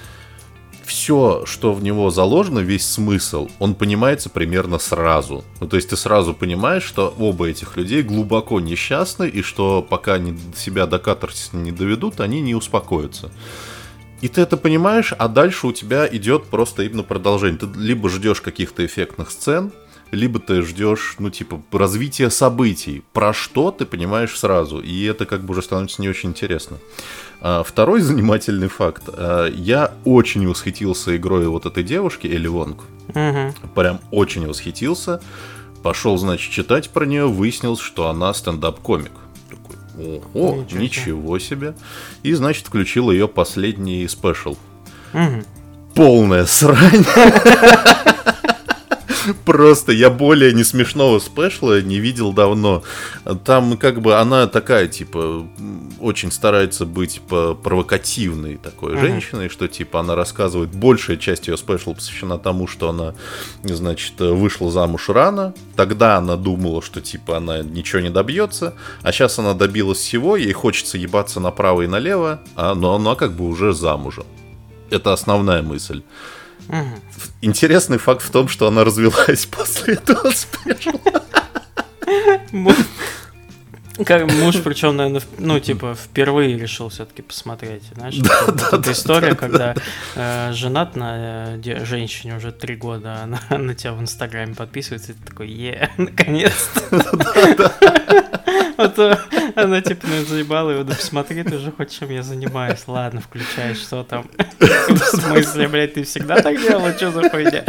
[0.87, 5.45] все, что в него заложено, весь смысл, он понимается примерно сразу.
[5.61, 10.15] Ну, то есть ты сразу понимаешь, что оба этих людей глубоко несчастны, и что пока
[10.15, 13.31] они себя до катарсиса не доведут, они не успокоятся.
[14.21, 17.59] И ты это понимаешь, а дальше у тебя идет просто именно продолжение.
[17.59, 19.73] Ты либо ждешь каких-то эффектных сцен,
[20.11, 23.03] либо ты ждешь, ну, типа, развития событий.
[23.13, 26.79] Про что ты понимаешь сразу, и это как бы уже становится не очень интересно.
[27.41, 29.05] А, второй занимательный факт.
[29.09, 32.85] А, я очень восхитился игрой вот этой девушки, Элли Вонг.
[33.09, 33.71] Угу.
[33.75, 35.21] Прям очень восхитился.
[35.83, 39.13] Пошел, значит, читать про нее, выяснилось, что она стендап-комик.
[39.51, 41.75] Такой, ого, ничего, ничего себе.
[42.23, 44.57] И, значит, включил ее последний спешл.
[45.13, 45.45] Угу.
[45.95, 47.05] Полная срань.
[49.45, 52.83] Просто я более не смешного спешла не видел давно.
[53.45, 55.47] Там как бы она такая, типа,
[56.01, 59.01] очень старается быть провокативной такой uh-huh.
[59.01, 63.15] женщиной, что типа она рассказывает, большая часть ее спешла посвящена тому, что она,
[63.63, 65.55] значит, вышла замуж рано.
[65.75, 70.53] Тогда она думала, что типа она ничего не добьется, а сейчас она добилась всего, ей
[70.53, 74.27] хочется ебаться направо и налево, а, но она как бы уже замужем.
[74.91, 76.03] Это основная мысль.
[77.41, 81.23] Интересный факт в том, что она развелась после этого спешла.
[84.05, 87.83] Как муж, причем, наверное, ну, типа, впервые решил все-таки посмотреть.
[87.95, 89.83] Знаешь, да, это, да, вот да, история, да, когда да.
[90.51, 95.15] Э, женат на э, женщине уже три года, она на тебя в Инстаграме подписывается, и
[95.15, 97.03] ты такой, е, наконец-то.
[98.77, 99.17] Вот э,
[99.55, 102.83] она типа ну, заебала его, да посмотри, ты уже хоть чем я занимаюсь.
[102.87, 104.29] Ладно, включай, что там.
[104.59, 106.93] В смысле, блядь, ты всегда так делала?
[106.93, 107.65] Что за хуйня?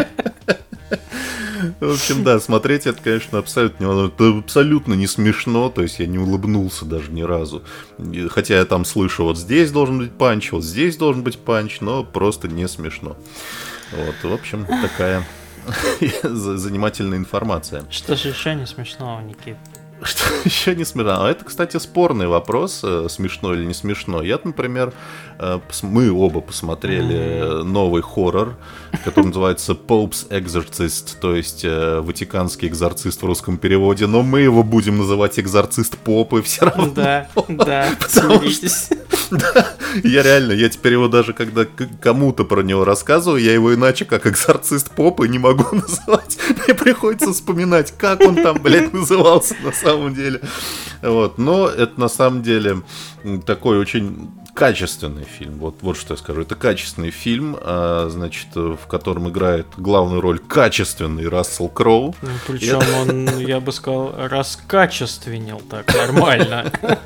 [1.80, 6.08] В общем, да, смотреть это, конечно, абсолютно не Это абсолютно не смешно, то есть я
[6.08, 7.64] не улыбнулся даже ни разу.
[8.30, 12.04] Хотя я там слышу, вот здесь должен быть панч, вот здесь должен быть панч, но
[12.04, 13.18] просто не смешно.
[13.92, 15.26] Вот, в общем, такая
[16.24, 17.86] занимательная информация.
[17.90, 19.58] Что же еще не смешного, Никит?
[20.02, 21.26] Что еще не смешно?
[21.26, 24.22] А это, кстати, спорный вопрос, э, смешно или не смешно.
[24.22, 24.94] Я, например,
[25.84, 28.58] мы оба посмотрели новый хоррор,
[29.04, 34.64] который называется Pope's Exorcist, то есть э, Ватиканский экзорцист в русском переводе, но мы его
[34.64, 36.88] будем называть экзорцист Попы все равно.
[36.94, 38.90] Да, да, смиритесь.
[39.30, 41.66] Да, я реально, я теперь его даже, когда
[42.00, 46.38] кому-то про него рассказываю, я его иначе, как экзорцист попы, не могу называть.
[46.66, 50.40] Мне приходится вспоминать, как он там, блядь, назывался на самом деле.
[51.02, 52.84] Вот, но это на самом деле
[53.46, 55.60] такой очень качественный фильм.
[55.60, 56.42] Вот, вот что я скажу.
[56.42, 62.16] Это качественный фильм, а, значит, в котором играет главную роль качественный Рассел Кроу.
[62.24, 62.96] Ну, причем это...
[63.02, 66.72] он, я бы сказал, раскачественнил так нормально.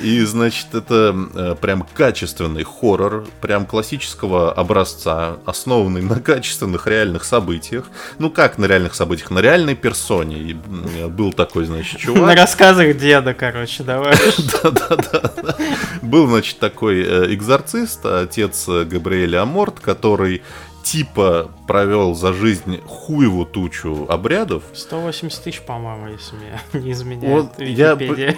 [0.00, 7.86] И, значит, это э, прям качественный хоррор, прям классического образца, основанный на качественных реальных событиях.
[8.18, 9.30] Ну, как на реальных событиях?
[9.30, 10.38] На реальной персоне.
[10.38, 10.56] И,
[10.98, 12.22] э, был такой, значит, чувак.
[12.34, 14.16] На рассказах деда, короче, давай.
[14.62, 15.56] Да-да-да.
[16.02, 20.42] Был, значит, такой э, экзорцист, отец Габриэля Аморт, который
[20.84, 24.62] типа провел за жизнь хуеву тучу обрядов.
[24.74, 27.98] 180 тысяч, по-моему, если меня не изменяет вот я,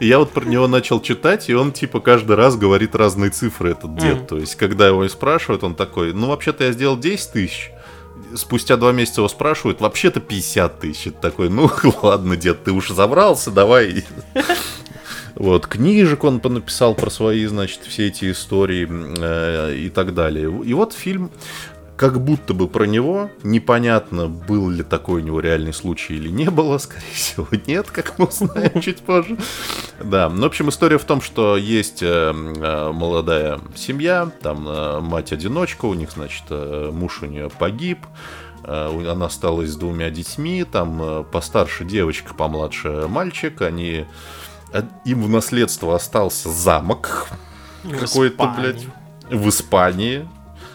[0.00, 3.96] я вот про него начал читать, и он типа каждый раз говорит разные цифры, этот
[3.96, 4.18] дед.
[4.18, 4.26] Mm.
[4.26, 7.70] То есть, когда его спрашивают, он такой, ну, вообще-то я сделал 10 тысяч.
[8.36, 11.12] Спустя два месяца его спрашивают, вообще-то 50 тысяч.
[11.20, 11.70] такой, ну,
[12.02, 14.04] ладно, дед, ты уж забрался, давай.
[15.36, 20.44] Вот, книжек он написал про свои, значит, все эти истории э, и так далее.
[20.64, 21.30] И вот фильм
[21.96, 23.30] как будто бы про него.
[23.42, 26.78] Непонятно, был ли такой у него реальный случай или не было.
[26.78, 29.36] Скорее всего, нет, как мы узнаем чуть позже.
[30.02, 35.00] Да, ну, в общем, история в том, что есть э, э, молодая семья, там э,
[35.00, 37.98] мать-одиночка, у них, значит, муж у нее погиб,
[38.66, 44.06] она осталась с двумя детьми, там постарше девочка, помладше мальчик, они
[45.04, 47.28] им в наследство остался замок
[47.82, 48.86] какой-то, блядь,
[49.30, 50.28] в Испании.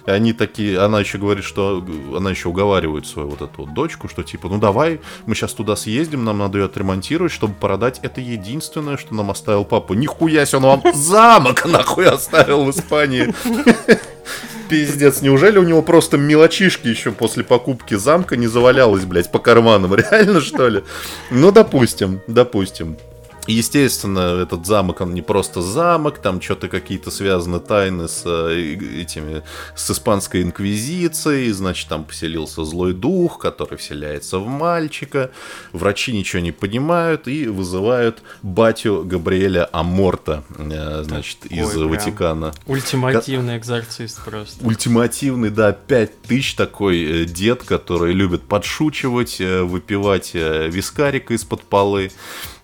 [0.08, 1.86] И они такие, она еще говорит, что
[2.16, 5.76] она еще уговаривает свою вот эту вот дочку, что типа, ну давай, мы сейчас туда
[5.76, 8.00] съездим, нам надо ее отремонтировать, чтобы продать.
[8.02, 9.94] Это единственное, что нам оставил папа.
[9.94, 13.34] Нихуя себе, он вам замок нахуй оставил в Испании.
[14.70, 19.96] Пиздец, неужели у него просто мелочишки еще после покупки замка не завалялось, блядь, по карманам?
[19.96, 20.84] Реально, что ли?
[21.32, 22.98] Ну, допустим, допустим.
[23.50, 29.42] Естественно, этот замок, он не просто замок, там что-то какие-то связаны тайны с э, этими,
[29.76, 35.32] с испанской инквизицией, значит, там поселился злой дух, который вселяется в мальчика,
[35.74, 42.54] врачи ничего не понимают и вызывают батю Габриэля Аморта, э, значит, Ой, из прям Ватикана.
[42.68, 44.64] Ультимативный экзорцист просто.
[44.64, 52.12] Ультимативный, да, пять тысяч такой э, дед, который любит подшучивать, выпивать вискарик из-под полы.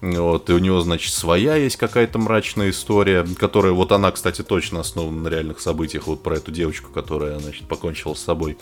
[0.02, 4.82] Вот, и у него, значит, своя есть какая-то мрачная история, которая, вот она, кстати, точно
[4.82, 8.58] основана на реальных событиях, вот про эту девочку, которая, значит, покончила с собой.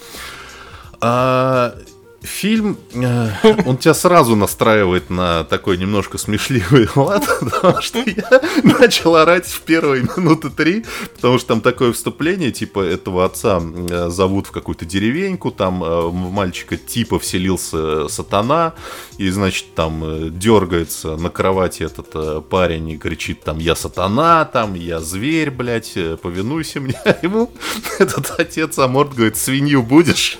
[1.01, 1.75] А,
[2.23, 3.29] фильм, э,
[3.65, 8.41] он тебя сразу настраивает на такой немножко смешливый лад, потому что я
[8.79, 14.09] начал орать в первые минуты три, потому что там такое вступление, типа, этого отца э,
[14.09, 18.73] зовут в какую-то деревеньку, там э, в мальчика типа вселился сатана,
[19.17, 24.99] и, значит, там дергается на кровати этот парень и кричит там, я сатана, там, я
[24.99, 26.99] зверь, блядь, повинуйся мне.
[27.21, 27.51] Ему
[27.99, 30.39] этот отец Аморт говорит, свинью будешь?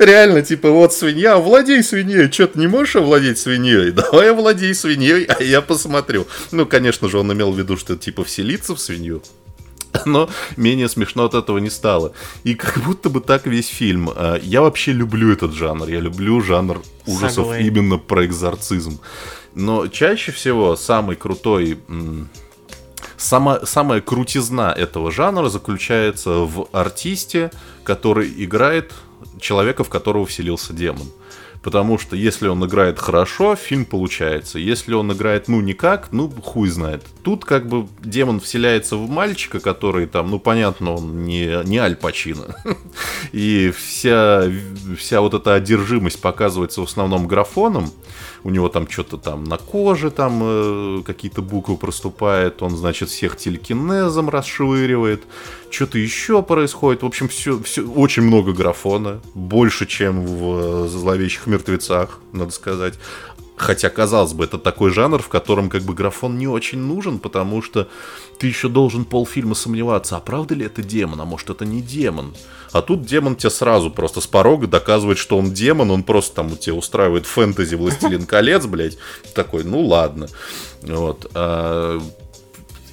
[0.00, 3.90] Реально, типа, вот свинья, владей свиньей, что ты не можешь овладеть свиньей?
[3.90, 6.26] Давай овладей свиньей, а я посмотрю.
[6.52, 9.22] Ну, конечно же, он имел в виду, что типа вселиться в свинью.
[10.06, 12.14] Но менее смешно от этого не стало.
[12.44, 14.10] И как будто бы так весь фильм.
[14.16, 15.86] А, я вообще люблю этот жанр.
[15.90, 17.66] Я люблю жанр ужасов Согласен.
[17.66, 19.00] именно про экзорцизм.
[19.54, 21.78] Но чаще всего самый крутой
[23.18, 27.50] Сама, самая крутизна этого жанра заключается в артисте,
[27.84, 28.94] который играет
[29.40, 31.08] человека, в которого вселился демон.
[31.62, 34.58] Потому что если он играет хорошо, фильм получается.
[34.58, 37.04] Если он играет, ну, никак, ну, хуй знает.
[37.22, 41.96] Тут как бы демон вселяется в мальчика, который там, ну, понятно, он не, не Аль
[41.96, 42.56] Пачино.
[43.32, 44.44] И вся,
[44.96, 47.92] вся вот эта одержимость показывается в основном графоном
[48.44, 53.36] у него там что-то там на коже там э, какие-то буквы проступают, он, значит, всех
[53.36, 55.22] телекинезом расшвыривает,
[55.70, 57.02] что-то еще происходит.
[57.02, 62.94] В общем, все, все, очень много графона, больше, чем в э, «Зловещих мертвецах», надо сказать.
[63.60, 67.60] Хотя, казалось бы, это такой жанр, в котором как бы графон не очень нужен, потому
[67.60, 67.88] что
[68.38, 72.34] ты еще должен полфильма сомневаться, а правда ли это демон, а может это не демон.
[72.72, 76.52] А тут демон тебе сразу просто с порога доказывает, что он демон, он просто там
[76.52, 78.96] у тебя устраивает фэнтези «Властелин колец», блядь.
[79.34, 80.28] Такой, ну ладно.
[80.80, 81.30] Вот.
[81.34, 82.00] А,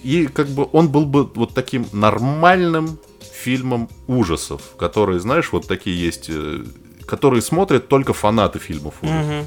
[0.03, 5.97] и как бы он был бы вот таким нормальным фильмом ужасов, которые, знаешь, вот такие
[5.97, 6.65] есть, э,
[7.05, 9.45] которые смотрят только фанаты фильмов ужасов.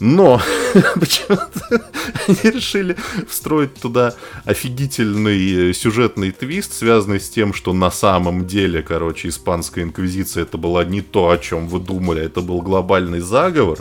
[0.00, 0.40] Но
[0.94, 1.82] почему-то
[2.28, 2.96] они решили
[3.28, 9.84] встроить туда офигительный э, сюжетный твист, связанный с тем, что на самом деле, короче, испанская
[9.84, 13.78] инквизиция это была не то, о чем вы думали, это был глобальный заговор.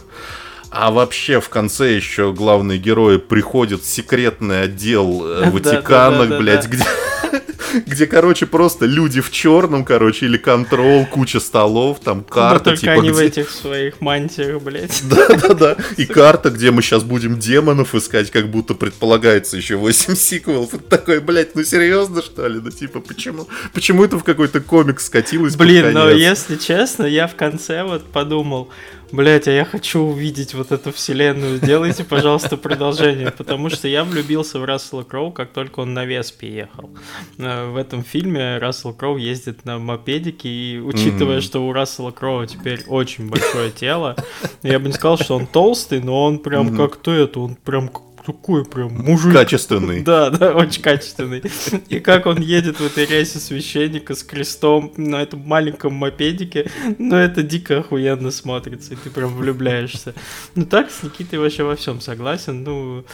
[0.70, 6.84] А вообще в конце еще главные герои приходят в секретный отдел э, Ватикана, блядь, где
[7.86, 12.94] где, короче, просто люди в черном, короче, или контрол, куча столов, там карта, только типа,
[12.94, 13.12] они где...
[13.12, 15.02] в этих своих мантиях, блядь.
[15.10, 20.74] Да-да-да, и карта, где мы сейчас будем демонов искать, как будто предполагается еще 8 сиквелов.
[20.74, 22.60] Это такой, блядь, ну серьезно, что ли?
[22.64, 23.48] Ну типа, почему?
[23.74, 25.56] Почему это в какой-то комикс скатилось?
[25.56, 28.70] Блин, но если честно, я в конце вот подумал,
[29.12, 31.60] Блять, а я хочу увидеть вот эту вселенную.
[31.60, 36.54] Делайте, пожалуйста, продолжение, потому что я влюбился в Рассела Кроу, как только он на Веспе
[36.54, 36.90] ехал.
[37.38, 41.42] Э, в этом фильме Рассел Кроу ездит на мопедике, и учитывая, mm-hmm.
[41.42, 44.16] что у Рассела Кроу теперь очень большое тело,
[44.62, 46.78] я бы не сказал, что он толстый, но он прям mm-hmm.
[46.78, 47.90] как-то это, он прям
[48.28, 49.34] такой прям мужик.
[49.34, 50.02] Качественный.
[50.02, 51.42] Да, да, очень качественный.
[51.88, 57.16] И как он едет в этой рясе священника с крестом на этом маленьком мопедике, ну
[57.16, 60.14] это дико охуенно смотрится, и ты прям влюбляешься.
[60.56, 62.64] Ну так, с Никитой вообще во всем согласен.
[62.64, 63.06] Ну,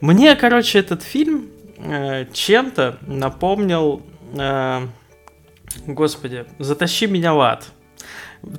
[0.00, 4.02] мне, короче, этот фильм э, чем-то напомнил,
[4.34, 4.86] э,
[5.86, 7.72] господи, «Затащи меня в ад».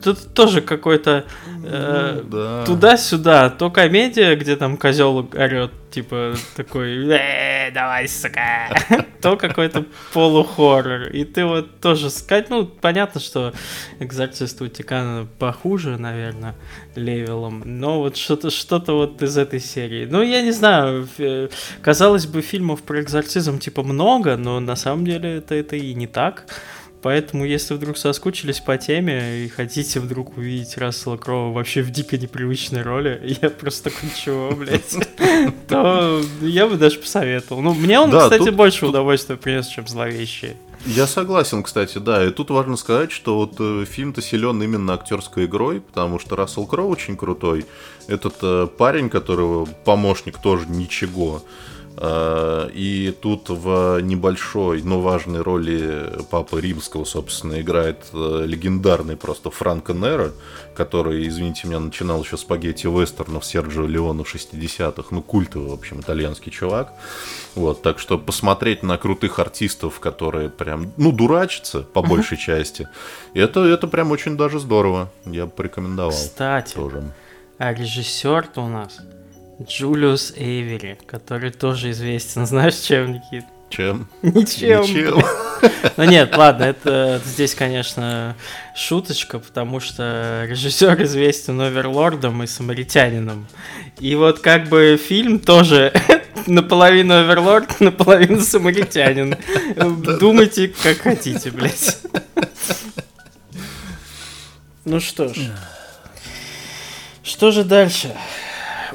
[0.02, 1.26] Тут тоже какой-то
[1.66, 2.66] э, ну, да.
[2.66, 3.50] туда-сюда.
[3.50, 8.70] То комедия, где там козел орет, типа такой, э, давай, сука.
[9.22, 11.10] То какой-то полухоррор.
[11.10, 13.54] И ты вот тоже сказать, ну, понятно, что
[14.00, 16.56] экзорцист Ватикана похуже, наверное,
[16.96, 17.64] левелом.
[17.66, 20.06] Но вот что-то что-то вот из этой серии.
[20.06, 21.10] Ну, я не знаю,
[21.82, 26.08] казалось бы, фильмов про экзорцизм типа много, но на самом деле это, это и не
[26.08, 26.46] так
[27.04, 32.18] Поэтому, если вдруг соскучились по теме и хотите вдруг увидеть Рассела Кроу вообще в дико
[32.18, 34.96] непривычной роли, я просто такой, чего, блядь,
[35.68, 37.62] то я бы даже посоветовал.
[37.62, 40.56] Ну, мне он, кстати, больше удовольствия принес, чем зловещие.
[40.86, 42.26] Я согласен, кстати, да.
[42.26, 46.66] И тут важно сказать, что вот э, фильм-то силен именно актерской игрой, потому что Рассел
[46.66, 47.66] Кроу очень крутой.
[48.08, 51.44] Этот э, парень, которого помощник тоже ничего.
[51.98, 59.52] Э, и тут в небольшой, но важной роли Папы Римского, собственно, играет э, легендарный просто
[59.52, 60.32] Франко Неро,
[60.76, 65.10] который, извините меня, начинал еще спагетти вестернов Серджио Леона в 60-х.
[65.12, 66.94] Ну, культовый, в общем, итальянский чувак.
[67.56, 72.88] Вот, так что посмотреть на крутых артистов, которые прям, ну, дурачатся по большей части,
[73.34, 75.12] это, это прям очень даже здорово.
[75.26, 77.04] Я бы порекомендовал Кстати, тоже.
[77.60, 79.00] а режиссер-то у нас
[79.68, 83.46] Джулиус Эйвери, который тоже известен, знаешь, чем, Никит?
[83.70, 84.08] Чем?
[84.22, 84.82] Ничем.
[84.82, 85.24] Ничем.
[85.96, 88.36] Ну нет, ладно, это здесь, конечно,
[88.76, 93.48] шуточка, потому что режиссер известен Оверлордом и Самаритянином.
[94.00, 95.94] И вот как бы фильм тоже
[96.48, 99.38] наполовину Оверлорд, наполовину Самаритянин.
[100.20, 101.98] Думайте, как хотите, блядь.
[104.84, 105.38] Ну что ж.
[107.24, 108.14] Что же дальше?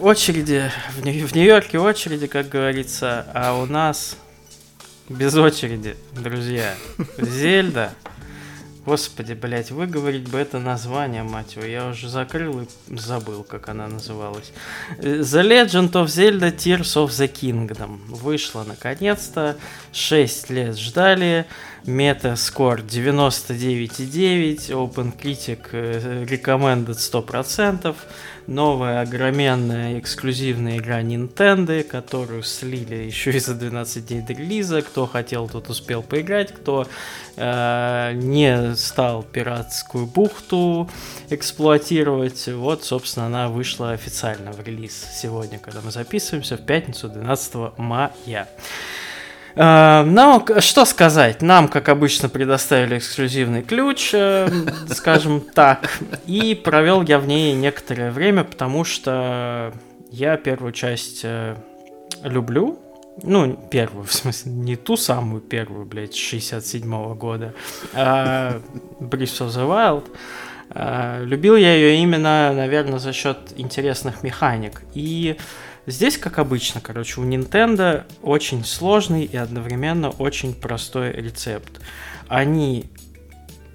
[0.00, 0.70] Очереди.
[0.96, 4.16] В Нью- в Нью-Йорке очереди, как говорится, а у нас
[5.08, 6.74] без очереди, друзья.
[7.18, 7.92] Зельда.
[8.84, 11.66] Господи, блядь, выговорить бы это название, мать его.
[11.66, 14.50] Я уже закрыл и забыл, как она называлась.
[14.98, 17.98] The Legend of Zelda Tears of the Kingdom.
[18.08, 19.58] Вышла наконец-то.
[19.92, 21.44] 6 лет ждали.
[21.84, 24.70] Метаскор 99,9.
[24.70, 27.94] Open Critic э, recommended 100%.
[28.48, 34.80] Новая огроменная эксклюзивная игра Nintendo, которую слили еще и за 12 дней до релиза.
[34.80, 36.54] Кто хотел, тот успел поиграть.
[36.54, 36.88] Кто
[37.36, 40.88] э, не стал пиратскую бухту
[41.28, 47.76] эксплуатировать, вот, собственно, она вышла официально в релиз сегодня, когда мы записываемся, в пятницу 12
[47.76, 48.48] мая.
[49.54, 50.04] Э,
[50.44, 54.48] к- что сказать, нам, как обычно, предоставили эксклюзивный ключ, э,
[54.88, 59.72] скажем так, и провел я в ней некоторое время, потому что
[60.10, 61.56] я первую часть э,
[62.22, 62.78] люблю,
[63.22, 67.52] ну, первую, в смысле, не ту самую первую, блядь, 67 года,
[67.94, 68.60] а
[69.00, 70.04] Breath of the Wild.
[71.24, 74.82] Любил я ее именно, наверное, за счет интересных механик.
[74.94, 75.36] И
[75.90, 81.80] здесь, как обычно, короче, у Nintendo очень сложный и одновременно очень простой рецепт.
[82.28, 82.86] Они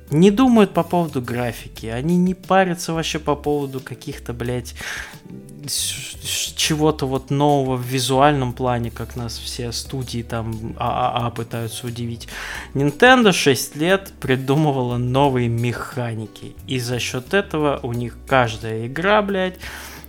[0.09, 4.75] не думают по поводу графики, они не парятся вообще по поводу каких-то, блядь,
[6.55, 12.27] чего-то вот нового в визуальном плане, как нас все студии там ААА пытаются удивить.
[12.73, 19.57] Nintendo 6 лет придумывала новые механики, и за счет этого у них каждая игра, блядь,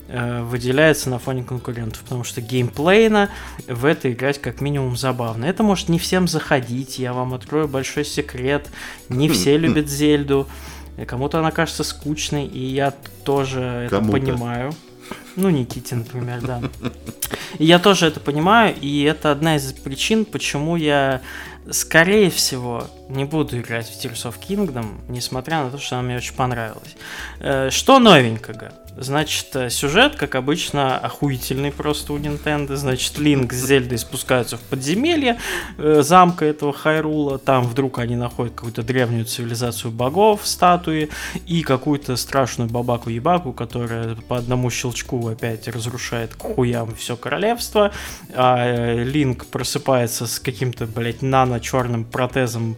[0.07, 3.29] выделяется на фоне конкурентов, потому что геймплейно
[3.67, 5.45] в это играть как минимум забавно.
[5.45, 8.69] Это может не всем заходить, я вам открою большой секрет,
[9.09, 10.47] не все любят Зельду,
[10.97, 12.93] э, кому-то она кажется скучной, и я
[13.23, 14.73] тоже это понимаю.
[15.35, 16.61] Ну, Никите, например, да.
[17.59, 21.21] И я тоже это понимаю, и это одна из причин, почему я,
[21.69, 26.17] скорее всего, не буду играть в Tears of Kingdom, несмотря на то, что она мне
[26.17, 26.95] очень понравилась.
[27.39, 28.71] Э, Что новенького?
[28.97, 32.75] Значит, э, сюжет, как обычно, охуительный просто у Nintendo.
[32.75, 35.37] Значит, Линк с Зельдой спускаются в подземелье
[35.77, 37.37] э, замка этого Хайрула.
[37.37, 41.09] Там вдруг они находят какую-то древнюю цивилизацию богов, статуи,
[41.45, 47.91] и какую-то страшную бабаку-ебаку, которая по одному щелчку опять разрушает к хуям все королевство.
[48.33, 52.77] А э, Линк просыпается с каким-то, блядь, нано-черным протезом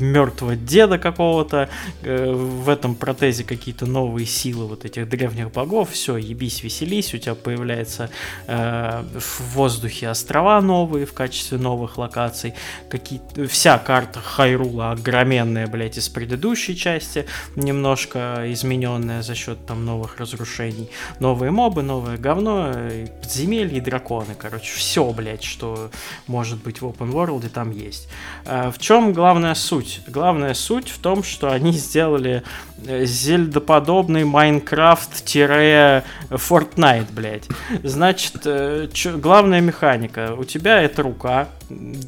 [0.00, 1.68] мертвого деда какого-то.
[2.02, 5.90] Э, В этом протезе какие-то новые силы вот этих древних богов.
[5.90, 7.14] Все, ебись, веселись.
[7.14, 8.10] У тебя появляется
[8.46, 12.54] э, в воздухе острова новые в качестве новых локаций.
[12.88, 17.26] Какие вся карта Хайрула огроменная, блядь, из предыдущей части,
[17.56, 20.90] немножко измененная за счет там новых разрушений.
[21.20, 24.34] Новые мобы, новое говно, э, подземелья и драконы.
[24.38, 25.90] Короче, все, блядь, что
[26.26, 28.08] может быть в open world, там есть.
[28.44, 30.00] А В чем главная суть?
[30.06, 32.42] Главная суть в том, что они сделали
[32.86, 33.04] э,
[35.46, 37.48] зельдоподобный Майнкрафт-Fortnite, блядь.
[37.82, 40.34] Значит, э, чё- главная механика.
[40.38, 41.48] У тебя это рука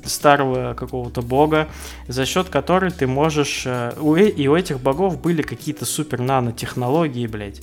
[0.05, 1.68] старого какого-то бога,
[2.09, 3.62] за счет которой ты можешь...
[3.66, 7.62] э, у э- и у этих богов были какие-то супер нанотехнологии, блядь.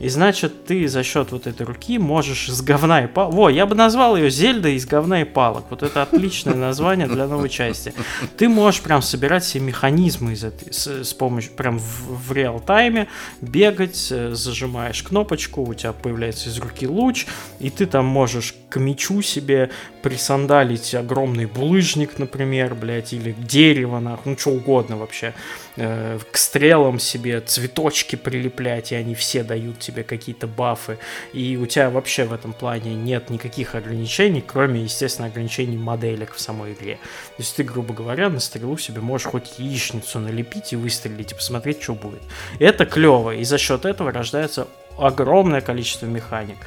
[0.00, 3.34] И значит, ты за счет вот этой руки можешь с говна и палок...
[3.34, 5.66] Во, я бы назвал ее Зельда из говна и палок.
[5.68, 7.92] Вот это отличное название для новой части.
[8.38, 13.08] Ты можешь прям собирать все механизмы из этой, с, с помощью, прям в, в реал-тайме,
[13.42, 17.26] бегать, э, зажимаешь кнопочку, у тебя появляется из руки луч,
[17.58, 19.68] и ты там можешь к мечу себе
[20.02, 25.34] присандалить огромный булыжник, например, блядь, или дерево, нахуй, ну что угодно вообще.
[25.76, 30.98] Э, к стрелам себе цветочки прилеплять, и они все дают тебе какие-то бафы.
[31.32, 36.40] И у тебя вообще в этом плане нет никаких ограничений, кроме, естественно, ограничений моделек в
[36.40, 36.96] самой игре.
[37.36, 41.34] То есть ты, грубо говоря, на стрелу себе можешь хоть яичницу налепить и выстрелить, и
[41.34, 42.22] посмотреть, что будет.
[42.58, 46.58] Это клево, и за счет этого рождается огромное количество механик.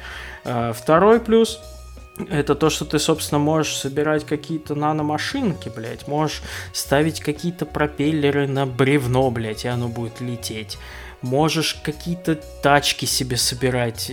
[0.44, 1.60] Э, второй плюс—
[2.28, 6.42] это то, что ты, собственно, можешь собирать какие-то наномашинки, блядь, можешь
[6.72, 10.78] ставить какие-то пропеллеры на бревно, блядь, и оно будет лететь.
[11.22, 14.12] Можешь какие-то тачки себе собирать,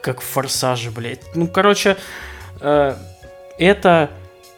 [0.00, 1.22] как в форсаже, блядь.
[1.34, 1.96] Ну, короче,
[2.60, 2.96] э,
[3.58, 4.10] это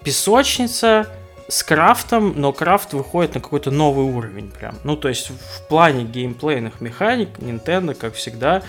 [0.03, 1.07] песочница
[1.49, 4.77] с крафтом, но крафт выходит на какой-то новый уровень прям.
[4.83, 8.63] Ну, то есть в плане геймплейных механик Nintendo, как всегда,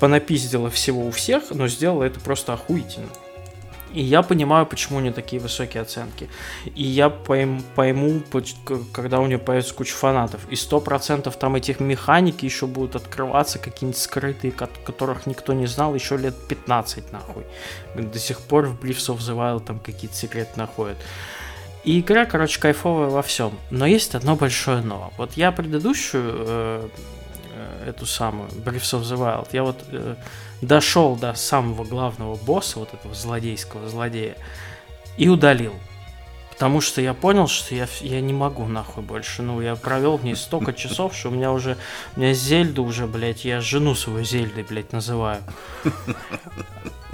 [0.00, 3.08] понапиздила всего у всех, но сделала это просто охуительно.
[3.94, 6.28] И я понимаю, почему у нее такие высокие оценки.
[6.64, 8.22] И я пойм, пойму,
[8.92, 10.40] когда у нее появится куча фанатов.
[10.50, 15.94] И сто процентов там этих механик еще будут открываться, какие-нибудь скрытые, которых никто не знал
[15.94, 17.44] еще лет 15 нахуй.
[17.94, 20.96] До сих пор в Briefs of the Wild там какие-то секреты находят.
[21.84, 23.52] И игра, короче, кайфовая во всем.
[23.70, 25.12] Но есть одно большое но.
[25.18, 26.88] Вот я предыдущую э,
[27.52, 30.16] э эту самую Briefs of the Wild, я вот э,
[30.66, 34.36] дошел до самого главного босса, вот этого злодейского злодея,
[35.16, 35.74] и удалил.
[36.54, 39.42] Потому что я понял, что я, я не могу нахуй больше.
[39.42, 41.76] Ну, я провел в ней столько часов, что у меня уже...
[42.14, 45.42] У меня Зельда уже, блядь, я жену свою Зельдой, блядь, называю.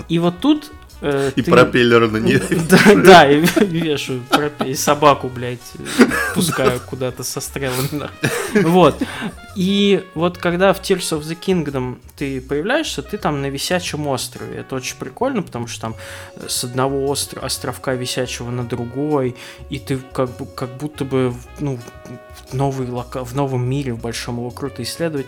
[0.08, 0.70] И вот тут
[1.00, 1.50] Э, и ты...
[1.50, 2.40] пропеллеры на ней.
[2.70, 4.22] Да, да, и вешаю,
[4.64, 5.58] и собаку, блядь,
[6.34, 8.08] пускаю куда-то со стрелами.
[8.62, 9.02] Вот.
[9.56, 14.58] И вот когда в Tears of the Kingdom ты появляешься, ты там на висячем острове.
[14.58, 15.96] Это очень прикольно, потому что там
[16.46, 19.36] с одного острова, островка висячего на другой,
[19.70, 21.78] и ты как, бы, как будто бы ну,
[22.48, 23.24] в, новый лока...
[23.24, 25.26] в новом мире, в большом его круто исследовать.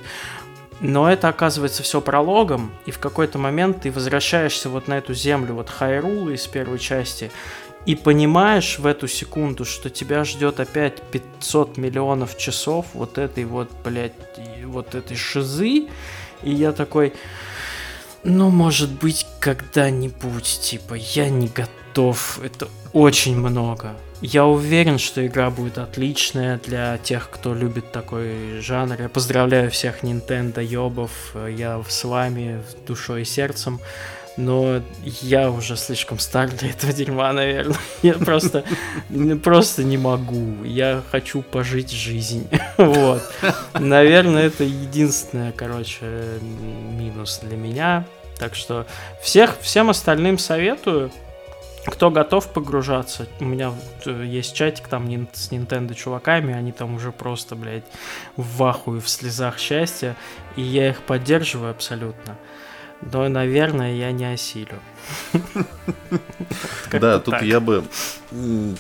[0.83, 5.55] Но это оказывается все прологом, и в какой-то момент ты возвращаешься вот на эту землю,
[5.55, 7.31] вот Хайрула из первой части,
[7.87, 13.71] и понимаешь в эту секунду, что тебя ждет опять 500 миллионов часов вот этой вот,
[13.85, 14.13] блядь,
[14.65, 15.89] вот этой шизы,
[16.43, 17.13] и я такой,
[18.25, 23.95] ну, может быть, когда-нибудь, типа, я не готов, это очень много.
[24.23, 29.03] Я уверен, что игра будет отличная для тех, кто любит такой жанр.
[29.03, 31.35] Я поздравляю всех Nintendo ёбов.
[31.49, 33.81] Я с вами душой и сердцем.
[34.37, 37.77] Но я уже слишком стар для этого дерьма, наверное.
[38.03, 38.65] Я просто,
[39.43, 40.65] просто не могу.
[40.65, 42.49] Я хочу пожить жизнь.
[42.79, 43.23] Вот.
[43.75, 46.07] Наверное, это единственное, короче,
[46.41, 48.07] минус для меня.
[48.39, 48.87] Так что
[49.21, 51.13] всех, всем остальным советую
[51.87, 53.73] кто готов погружаться, у меня
[54.07, 57.85] э, есть чатик там с Nintendo чуваками, они там уже просто, блядь,
[58.37, 60.17] в ахуе, в слезах счастья,
[60.57, 62.37] и я их поддерживаю абсолютно.
[63.11, 64.79] Но, наверное, я не осилю.
[66.93, 67.85] Да, тут я бы...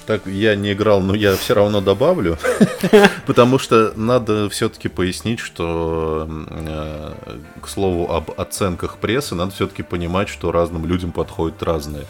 [0.06, 2.36] Так, я не играл, но я все равно добавлю.
[3.26, 7.12] Потому что надо все-таки пояснить, что, э,
[7.62, 12.04] к слову, об оценках прессы, надо все-таки понимать, что разным людям подходят разные.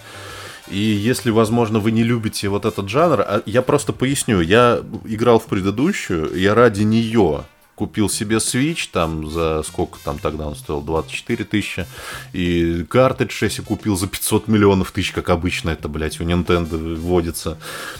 [0.68, 5.38] И если, возможно, вы не любите вот этот жанр, а я просто поясню, я играл
[5.38, 7.44] в предыдущую, я ради нее
[7.74, 11.86] купил себе Switch, там за сколько там тогда он стоил, 24 тысячи,
[12.32, 17.58] и картридж если купил за 500 миллионов тысяч, как обычно это, блядь, у Nintendo вводится.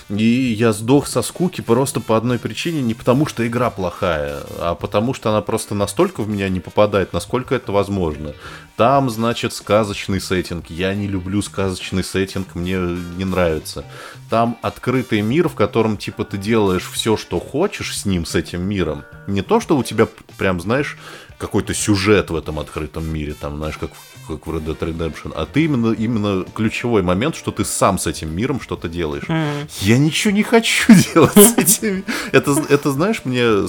[0.09, 4.75] И я сдох со скуки просто по одной причине, не потому что игра плохая, а
[4.75, 8.35] потому что она просто настолько в меня не попадает, насколько это возможно.
[8.77, 10.71] Там, значит, сказочный сеттинг.
[10.71, 13.85] Я не люблю сказочный сеттинг, мне не нравится.
[14.33, 18.63] Там открытый мир, в котором, типа, ты делаешь все, что хочешь с ним, с этим
[18.63, 19.05] миром.
[19.27, 20.09] Не то, что у тебя,
[20.39, 20.97] прям, знаешь,
[21.37, 23.91] какой-то сюжет в этом открытом мире, там, знаешь, как,
[24.27, 28.07] как в Red Dead Redemption, а ты именно, именно ключевой момент, что ты сам с
[28.07, 29.25] этим миром что-то делаешь.
[29.25, 29.69] Mm.
[29.81, 32.03] Я ничего не хочу делать с этим.
[32.33, 33.69] Это, это знаешь, мне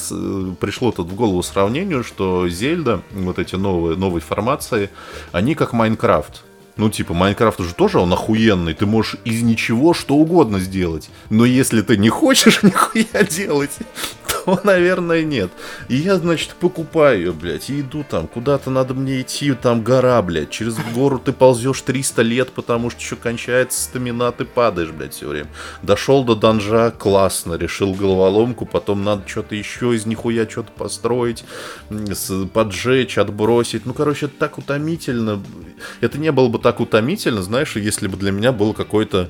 [0.62, 4.92] пришло тут в голову сравнению, что Зельда, вот эти новые, новые формации,
[5.34, 6.46] они как Майнкрафт.
[6.76, 11.10] Ну, типа, Майнкрафт уже тоже он охуенный, ты можешь из ничего что угодно сделать.
[11.30, 13.78] Но если ты не хочешь нихуя делать,
[14.64, 15.52] наверное, нет.
[15.88, 20.50] И я, значит, покупаю блядь, и иду там, куда-то надо мне идти, там гора, блядь,
[20.50, 25.28] через гору ты ползешь 300 лет, потому что еще кончается стамина, ты падаешь, блядь, все
[25.28, 25.50] время.
[25.82, 31.44] Дошел до данжа, классно, решил головоломку, потом надо что-то еще из нихуя что-то построить,
[32.54, 33.86] поджечь, отбросить.
[33.86, 35.42] Ну, короче, это так утомительно.
[36.02, 39.30] Это не было бы так утомительно, знаешь, если бы для меня был какой-то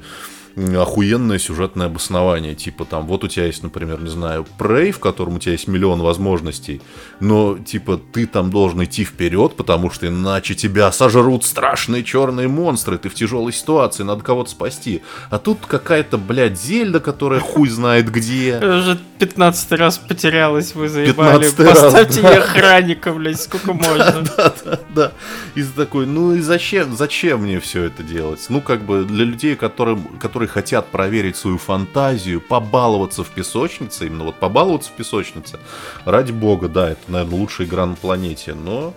[0.55, 2.55] охуенное сюжетное обоснование.
[2.55, 5.67] Типа там, вот у тебя есть, например, не знаю, Prey, в котором у тебя есть
[5.67, 6.81] миллион возможностей,
[7.19, 12.97] но типа ты там должен идти вперед, потому что иначе тебя сожрут страшные черные монстры,
[12.97, 15.01] ты в тяжелой ситуации, надо кого-то спасти.
[15.29, 18.57] А тут какая-то, блядь, Зельда, которая хуй знает где.
[18.61, 21.49] Уже 15 раз потерялась, вы заебали.
[21.49, 22.43] Поставьте раз, да.
[22.43, 24.23] охранника, блядь, сколько можно.
[24.37, 25.11] Да, да, да.
[25.55, 28.45] И такой, ну и зачем, зачем мне все это делать?
[28.49, 34.07] Ну, как бы для людей, которым, которые которые хотят проверить свою фантазию, побаловаться в песочнице,
[34.07, 35.59] именно вот побаловаться в песочнице,
[36.05, 38.93] ради бога, да, это, наверное, лучшая игра на планете, но,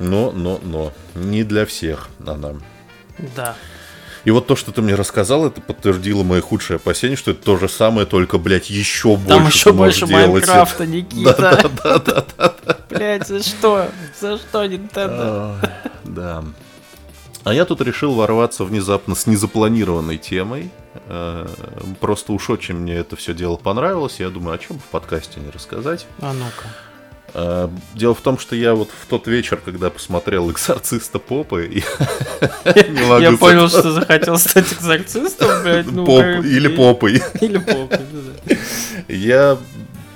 [0.00, 2.54] но, но, но, не для всех она.
[3.36, 3.56] Да.
[4.24, 7.56] И вот то, что ты мне рассказал, это подтвердило мои худшие опасения, что это то
[7.56, 9.28] же самое, только, блядь, еще больше.
[9.28, 11.36] Там еще больше Майнкрафта, Никита.
[11.38, 12.76] Да, да, да, да, да.
[12.90, 13.88] Блядь, за что?
[14.20, 15.56] За что, Nintendo?
[16.04, 16.44] Да.
[17.44, 20.70] А я тут решил ворваться внезапно с незапланированной темой.
[21.06, 21.46] Э,
[22.00, 24.20] просто уж очень мне это все дело понравилось.
[24.20, 26.06] Я думаю, о чем в подкасте не рассказать.
[26.20, 26.68] А ну-ка.
[27.32, 31.82] Э, дело в том, что я вот в тот вечер, когда посмотрел «Экзорциста Попы»,
[32.64, 35.90] я понял, что захотел стать экзорцистом, блядь.
[35.90, 37.22] Ну, или попой.
[37.40, 38.00] Или попой,
[39.08, 39.58] Я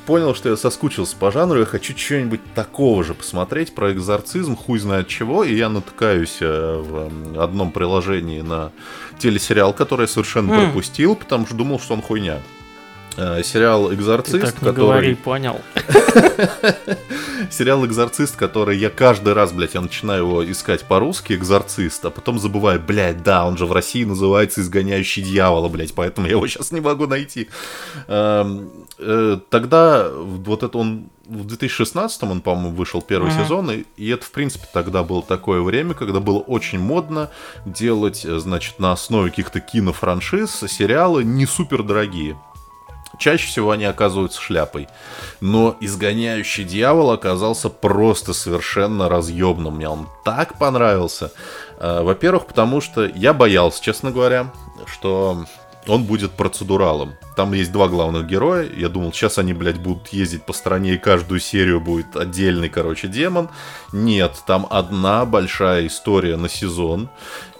[0.06, 4.78] понял, что я соскучился по жанру, я хочу что-нибудь такого же посмотреть про экзорцизм, хуй
[4.78, 8.72] знает чего, и я натыкаюсь э, в одном приложении на
[9.18, 10.64] телесериал, который я совершенно mm.
[10.64, 12.40] пропустил, потому что думал, что он хуйня.
[13.16, 14.74] Э, сериал «Экзорцист», Ты так не который...
[14.74, 15.60] говори, понял.
[17.50, 22.40] Сериал «Экзорцист», который я каждый раз, блядь, я начинаю его искать по-русски, «Экзорцист», а потом
[22.40, 26.72] забываю, блядь, да, он же в России называется «Изгоняющий дьявола», блядь, поэтому я его сейчас
[26.72, 27.48] не могу найти.
[29.06, 33.42] Э, тогда вот это он в 2016 он, по-моему, вышел первый mm-hmm.
[33.44, 37.30] сезон, и, и это, в принципе, тогда было такое время, когда было очень модно
[37.64, 42.36] делать, э, значит, на основе каких-то кинофраншиз сериалы не супер дорогие.
[43.18, 44.88] Чаще всего они оказываются шляпой.
[45.40, 49.76] Но изгоняющий дьявол оказался просто совершенно разъемным.
[49.76, 51.30] Мне он так понравился.
[51.78, 54.52] А, во-первых, потому что я боялся, честно говоря,
[54.86, 55.44] что
[55.86, 57.14] он будет процедуралом.
[57.36, 58.68] Там есть два главных героя.
[58.74, 63.08] Я думал, сейчас они, блядь, будут ездить по стране, и каждую серию будет отдельный, короче,
[63.08, 63.50] демон.
[63.92, 67.08] Нет, там одна большая история на сезон.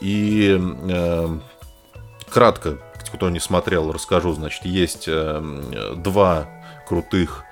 [0.01, 1.39] И э,
[2.31, 2.79] кратко,
[3.12, 4.33] кто не смотрел, расскажу.
[4.33, 6.49] Значит, есть э, два
[6.87, 7.45] крутых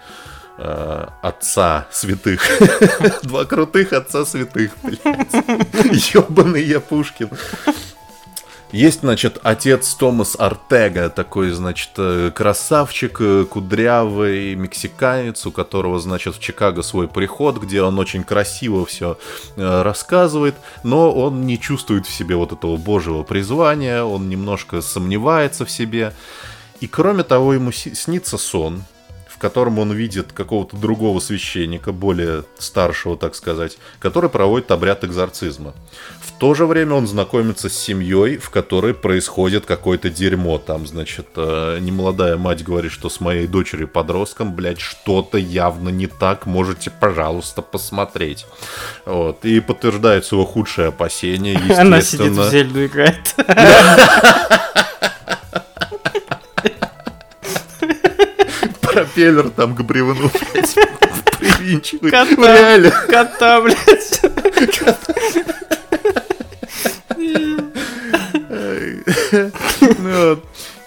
[0.58, 2.42] э, отца святых.
[3.22, 5.04] Два крутых отца святых, блядь.
[6.14, 7.30] Ёбаный я Пушкин.
[8.72, 16.36] Есть, значит, отец Томас Артега, такой, значит, э, красавчик, э, кудрявый мексиканец, у которого, значит,
[16.36, 19.18] в Чикаго свой приход, где он очень красиво все
[19.56, 20.54] э, рассказывает,
[20.84, 26.14] но он не чувствует в себе вот этого божьего призвания, он немножко сомневается в себе.
[26.80, 28.84] И кроме того, ему снится сон,
[29.43, 35.74] котором он видит какого-то другого священника, более старшего, так сказать, который проводит обряд экзорцизма.
[36.20, 40.59] В то же время он знакомится с семьей, в которой происходит какое-то дерьмо.
[40.59, 46.07] Там, значит, э, немолодая мать говорит, что с моей дочерью подростком, блядь, что-то явно не
[46.07, 48.47] так, можете, пожалуйста, посмотреть.
[49.05, 49.45] Вот.
[49.45, 51.80] И подтверждается его худшее опасение, естественно.
[51.97, 53.34] Она сидит в Зельду играет.
[58.93, 60.74] пропеллер там к бревну, блядь,
[61.38, 62.12] привинчивает.
[62.12, 62.90] Кота, Реально.
[63.09, 64.20] Кота, блядь.
[69.99, 70.38] Ну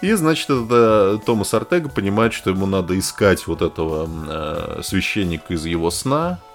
[0.01, 5.66] И, значит, это Томас Артега понимает, что ему надо искать вот этого э, священника из
[5.66, 6.39] его сна,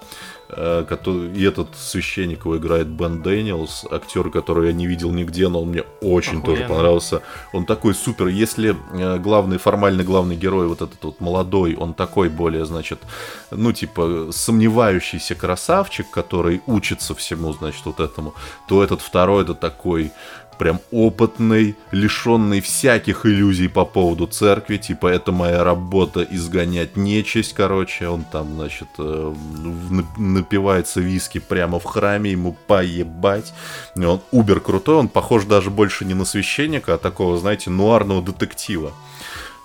[0.87, 5.61] который, и этот священник его играет Бен Дэниелс, актер, которого я не видел нигде, но
[5.61, 6.45] он мне очень Охуенно.
[6.45, 7.21] тоже понравился.
[7.53, 8.27] Он такой супер.
[8.27, 12.99] Если э, главный, формальный главный герой, вот этот вот молодой, он такой более, значит,
[13.51, 18.33] ну, типа, сомневающийся красавчик, который учится всему, значит, вот этому,
[18.67, 20.11] то этот второй, это такой
[20.57, 28.07] прям опытный, лишенный всяких иллюзий по поводу церкви, типа это моя работа изгонять нечисть, короче,
[28.07, 29.33] он там, значит, э,
[30.17, 33.53] напивается виски прямо в храме, ему поебать,
[33.95, 38.91] он убер крутой, он похож даже больше не на священника, а такого, знаете, нуарного детектива.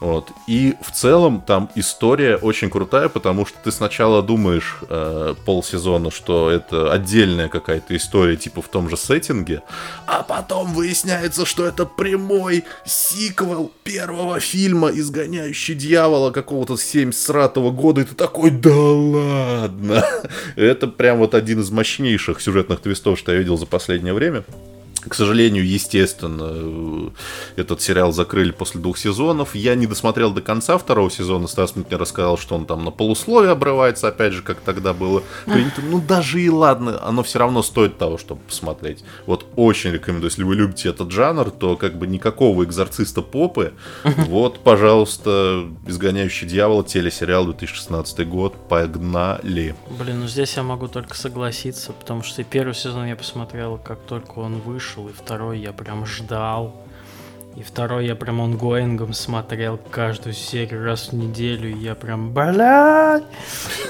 [0.00, 0.30] Вот.
[0.46, 6.50] И в целом там история очень крутая, потому что ты сначала думаешь э, полсезона, что
[6.50, 9.62] это отдельная какая-то история, типа в том же сеттинге,
[10.06, 18.04] а потом выясняется, что это прямой сиквел первого фильма «Изгоняющий дьявола» какого-то 70 года, и
[18.04, 20.04] ты такой, да ладно!
[20.56, 24.44] Это прям вот один из мощнейших сюжетных твистов, что я видел за последнее время.
[25.08, 27.12] К сожалению, естественно,
[27.54, 29.54] этот сериал закрыли после двух сезонов.
[29.54, 31.46] Я не досмотрел до конца второго сезона.
[31.46, 35.80] Стас мне рассказал, что он там на полусловие обрывается, опять же, как тогда было принято.
[35.82, 39.04] Ну, даже и ладно, оно все равно стоит того, чтобы посмотреть.
[39.26, 43.74] Вот очень рекомендую, если вы любите этот жанр, то как бы никакого экзорциста попы.
[44.04, 48.54] Вот, пожалуйста, «Изгоняющий дьявола», телесериал 2016 год.
[48.68, 49.74] Погнали.
[49.98, 54.38] Блин, ну здесь я могу только согласиться, потому что первый сезон я посмотрел, как только
[54.38, 56.85] он вышел вышел, и второй я прям ждал.
[57.56, 63.24] И второй я прям онгоингом смотрел каждую серию раз в неделю, и я прям, блядь!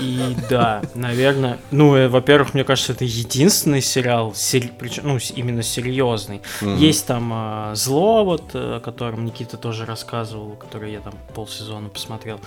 [0.01, 4.35] И да, наверное, ну, э, во-первых, мне кажется, это единственный сериал,
[4.79, 6.43] причем, ну, именно серьезный.
[6.61, 6.77] Mm-hmm.
[6.77, 12.39] Есть там э, Зло, вот, о котором Никита тоже рассказывал, который я там полсезона посмотрел.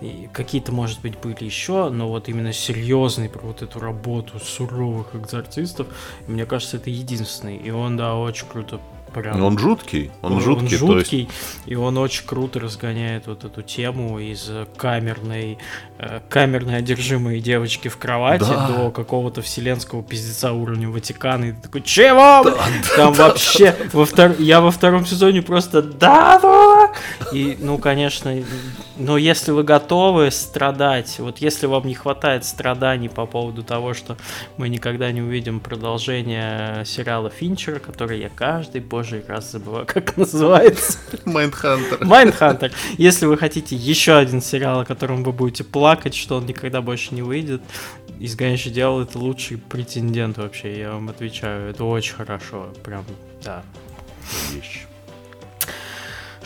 [0.00, 5.16] И какие-то, может быть, были еще, но вот именно серьезный про вот эту работу суровых
[5.16, 5.88] экзорцистов,
[6.28, 7.56] мне кажется, это единственный.
[7.56, 8.80] И он, да, очень круто
[9.12, 9.42] Прям.
[9.42, 11.32] Он жуткий, он, он жуткий, он жуткий есть...
[11.66, 15.58] и он очень круто разгоняет вот эту тему из камерной,
[15.98, 18.68] э, камерной одержимой девочки в кровати да.
[18.68, 21.46] до какого-то вселенского пиздеца уровня Ватикана.
[21.46, 22.42] И ты такой, чего?
[22.44, 22.56] Да,
[22.96, 24.34] Там да, вообще, да, во втор...
[24.38, 26.77] я во втором сезоне просто да, да.
[27.32, 28.34] И, ну, конечно,
[28.96, 34.16] но если вы готовы страдать, вот если вам не хватает страданий по поводу того, что
[34.56, 40.98] мы никогда не увидим продолжение сериала Финчера, который я каждый божий раз забываю, как называется.
[41.24, 42.04] Майндхантер.
[42.04, 42.72] Майндхантер.
[42.96, 47.14] Если вы хотите еще один сериал, о котором вы будете плакать, что он никогда больше
[47.14, 47.62] не выйдет,
[48.20, 51.70] «Изгоняющий дьявол»— это лучший претендент вообще, я вам отвечаю.
[51.70, 53.04] Это очень хорошо, прям,
[53.44, 53.62] да.
[54.52, 54.87] Вещь.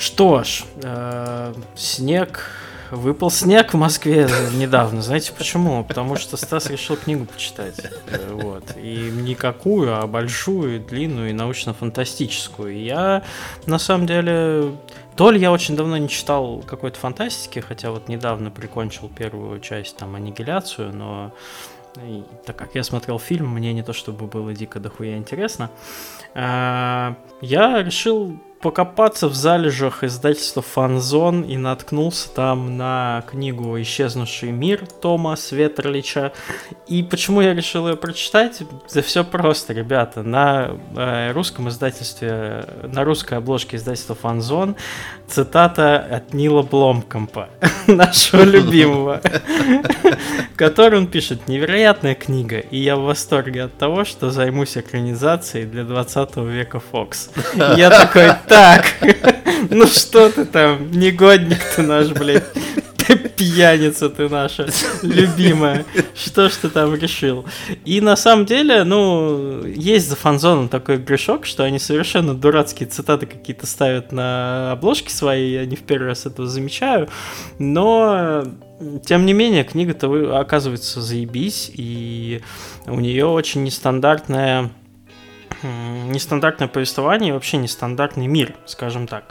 [0.03, 2.51] Что ж, э, снег
[2.91, 5.01] выпал снег в Москве недавно.
[5.01, 5.85] Знаете почему?
[5.85, 7.77] Потому что Стас решил книгу почитать.
[8.09, 8.65] Э, вот.
[8.77, 12.75] И не какую, а большую, длинную и научно-фантастическую.
[12.75, 13.23] И я,
[13.67, 14.73] на самом деле,
[15.15, 19.97] то ли я очень давно не читал какой-то фантастики, хотя вот недавно прикончил первую часть,
[19.99, 21.33] там, аннигиляцию, но
[21.99, 25.71] и, так как я смотрел фильм, мне не то чтобы было дико дохуя интересно.
[26.35, 34.87] А, я решил покопаться в залежах издательства Фанзон и наткнулся там на книгу «Исчезнувший мир»
[35.01, 36.33] Тома Светерлича.
[36.87, 38.63] И почему я решил ее прочитать?
[38.89, 40.23] За все просто, ребята.
[40.23, 44.77] На э, русском издательстве, на русской обложке издательства Фанзон
[45.27, 47.49] цитата от Нила Бломкомпа,
[47.87, 49.21] нашего любимого,
[50.57, 55.85] который он пишет «Невероятная книга, и я в восторге от того, что займусь экранизацией для
[55.85, 57.31] 20 века Фокс».
[57.77, 58.85] Я такой, так,
[59.71, 62.45] ну что ты там, негодник ты наш, блядь.
[63.37, 64.69] Пьяница ты наша,
[65.03, 65.85] любимая.
[66.15, 67.47] Что ж ты там решил?
[67.87, 73.27] И на самом деле, ну, есть за фанзоном такой грешок, что они совершенно дурацкие цитаты
[73.27, 77.09] какие-то ставят на обложки свои, я не в первый раз этого замечаю,
[77.59, 78.45] но
[79.05, 82.43] тем не менее, книга-то оказывается заебись, и
[82.87, 84.71] у нее очень нестандартная
[85.63, 89.25] нестандартное повествование и вообще нестандартный мир, скажем так.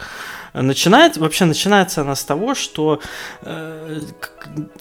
[0.53, 2.99] Начинает, вообще начинается она с того, что
[3.41, 4.01] э,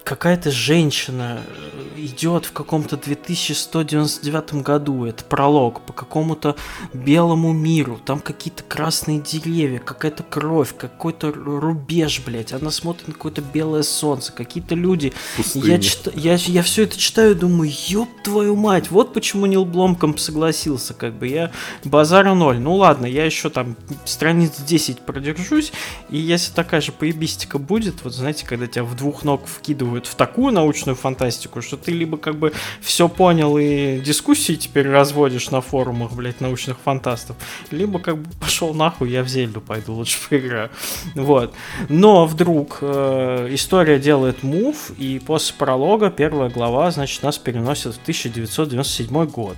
[0.03, 6.57] какая-то женщина э, идет в каком-то 2199 году, это пролог, по какому-то
[6.93, 13.43] белому миру, там какие-то красные деревья, какая-то кровь, какой-то рубеж, блядь, она смотрит на какое-то
[13.43, 15.12] белое солнце, какие-то люди.
[15.55, 16.09] Я, чит...
[16.14, 20.95] я, я все это читаю и думаю, ёб твою мать, вот почему Нил Бломком согласился,
[20.95, 21.53] как бы я
[21.85, 22.59] базару ноль.
[22.59, 25.73] Ну ладно, я еще там страниц 10 продержусь, включусь,
[26.11, 30.15] и если такая же поебистика будет, вот знаете, когда тебя в двух ног вкидывают в
[30.15, 35.61] такую научную фантастику, что ты либо как бы все понял и дискуссии теперь разводишь на
[35.61, 37.37] форумах, блядь, научных фантастов,
[37.71, 40.71] либо как бы пошел нахуй, я в Зельду пойду лучше поиграю.
[41.15, 41.55] Вот.
[41.89, 48.03] Но вдруг э, история делает мув, и после пролога первая глава, значит, нас переносит в
[48.03, 49.57] 1997 год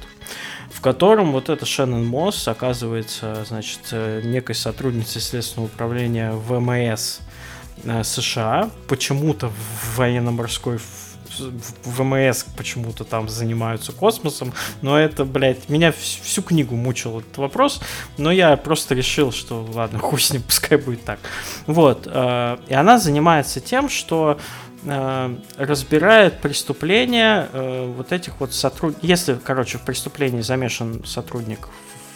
[0.82, 7.20] котором вот эта Шеннон Мосс оказывается, значит, э, некой сотрудницей Следственного управления ВМС
[7.84, 10.78] э, США, почему-то в военно-морской
[11.84, 14.52] ВМС почему-то там занимаются космосом,
[14.82, 17.80] но это, блядь, меня всю книгу мучил этот вопрос,
[18.18, 21.20] но я просто решил, что ладно, хуй с ним, пускай будет так.
[21.66, 24.38] Вот, э, и она занимается тем, что
[24.84, 29.04] разбирает преступления э, вот этих вот сотрудников.
[29.04, 31.68] Если, короче, в преступлении замешан сотрудник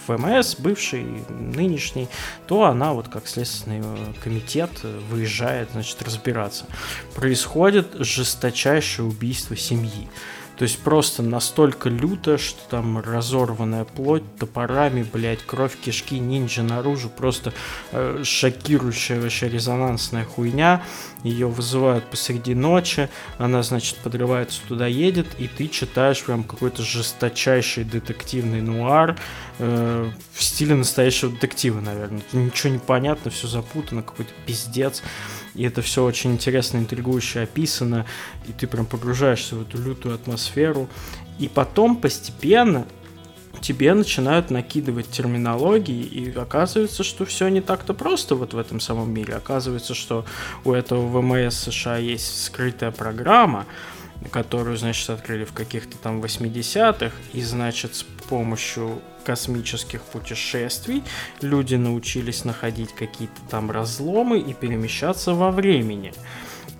[0.07, 2.09] ФМС, бывший, нынешний,
[2.47, 6.67] то она вот как следственный э, комитет э, выезжает, значит, разбираться.
[7.15, 10.09] Происходит жесточайшее убийство семьи.
[10.57, 17.11] То есть просто настолько люто, что там разорванная плоть, топорами, блядь, кровь, кишки, ниндзя наружу,
[17.11, 17.53] просто
[17.93, 20.83] э, шокирующая вообще резонансная хуйня.
[21.27, 23.09] Ее вызывают посреди ночи,
[23.39, 29.19] она, значит, подрывается туда, едет, и ты читаешь прям какой-то жесточайший детективный нуар
[29.59, 32.23] э, в стиле настоящего детектива, наверное.
[32.33, 35.03] Ничего не понятно, все запутано, какой-то пиздец
[35.57, 38.05] и это все очень интересно, интригующе описано,
[38.47, 40.89] и ты прям погружаешься в эту лютую атмосферу,
[41.39, 42.87] и потом постепенно
[43.61, 49.13] тебе начинают накидывать терминологии, и оказывается, что все не так-то просто вот в этом самом
[49.13, 49.35] мире.
[49.35, 50.25] Оказывается, что
[50.65, 53.67] у этого ВМС США есть скрытая программа,
[54.31, 61.03] которую, значит, открыли в каких-то там 80-х, и, значит, с помощью космических путешествий
[61.41, 66.13] люди научились находить какие-то там разломы и перемещаться во времени.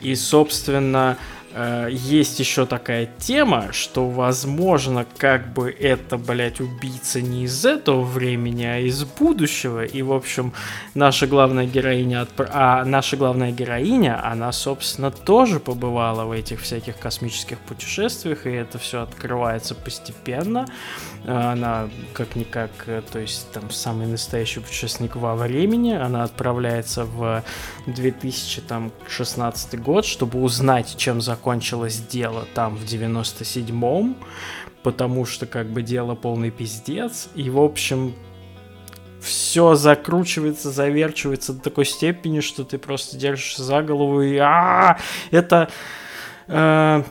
[0.01, 1.19] И, собственно,
[1.59, 8.03] Э, есть еще такая тема, что, возможно, как бы это, блядь, убийца не из этого
[8.03, 9.83] времени, а из будущего.
[9.83, 10.53] И, в общем,
[10.95, 12.51] наша главная героиня, отпр...
[12.53, 18.79] а наша главная героиня, она, собственно, тоже побывала в этих всяких космических путешествиях, и это
[18.79, 20.67] все открывается постепенно.
[21.27, 27.43] Она как-никак, э, то есть там самый настоящий путешественник во времени, она отправляется в
[27.87, 34.17] 2016 год, чтобы узнать, чем закончится закончилось дело там в 97-м,
[34.83, 37.29] потому что как бы дело полный пиздец.
[37.37, 38.15] И, в общем,
[39.21, 44.99] все закручивается, заверчивается до такой степени, что ты просто держишься за голову и а,
[45.31, 45.69] это
[46.49, 47.05] э,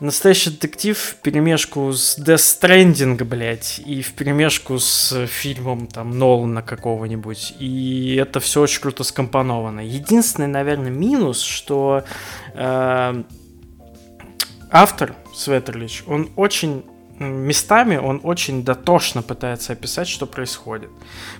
[0.00, 6.62] настоящий детектив в перемешку с Death Stranding, блядь, и в перемешку с фильмом там Нолана
[6.62, 7.56] какого-нибудь.
[7.58, 9.80] И это все очень круто скомпоновано.
[9.80, 12.04] Единственный, наверное, минус, что
[12.54, 13.22] э,
[14.72, 16.84] автор Светерлич, он очень
[17.24, 20.90] местами он очень дотошно пытается описать, что происходит.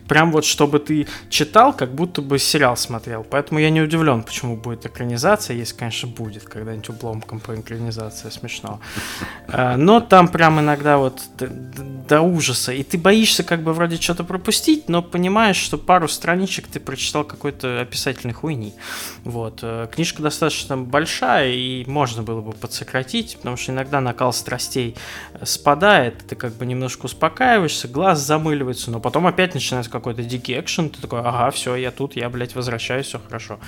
[0.09, 3.25] Прям вот, чтобы ты читал, как будто бы сериал смотрел.
[3.29, 5.57] Поэтому я не удивлен, почему будет экранизация.
[5.57, 8.81] Если, конечно, будет когда-нибудь обломком по экранизации, смешно.
[9.49, 12.73] А, но там прям иногда вот до, ужаса.
[12.73, 17.25] И ты боишься как бы вроде что-то пропустить, но понимаешь, что пару страничек ты прочитал
[17.25, 18.75] какой-то описательной хуйни.
[19.25, 19.61] Вот.
[19.63, 24.97] Э, книжка достаточно большая, и можно было бы подсократить, потому что иногда накал страстей
[25.43, 30.61] спадает спадает, ты как бы немножко успокаиваешься, глаз замыливается, но потом опять начинается какой-то дикий
[30.61, 33.59] экшен, ты такой, ага, все, я тут, я, блядь, возвращаюсь, все хорошо.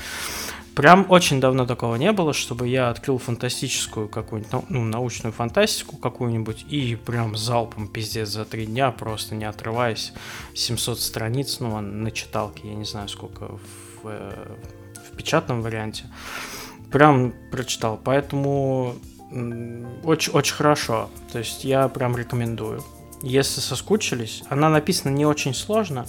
[0.74, 6.66] Прям очень давно такого не было, чтобы я открыл фантастическую какую-нибудь, ну, научную фантастику какую-нибудь
[6.68, 10.12] и прям залпом пиздец за три дня, просто не отрываясь,
[10.55, 13.46] 700 страниц, ну, на читалке, я не знаю сколько
[14.02, 14.57] в, э,
[15.11, 16.05] в печатном варианте.
[16.92, 18.94] Прям прочитал, поэтому
[19.30, 21.10] очень, очень хорошо.
[21.32, 22.82] То есть я прям рекомендую.
[23.22, 26.06] Если соскучились, она написана не очень сложно,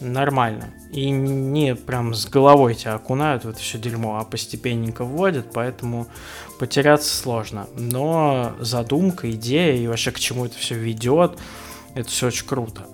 [0.00, 0.70] нормально.
[0.90, 6.08] И не прям с головой тебя окунают в это все дерьмо, а постепенненько вводят, поэтому
[6.58, 7.68] потеряться сложно.
[7.76, 11.38] Но задумка, идея и вообще к чему это все ведет,
[11.94, 12.86] это все очень круто.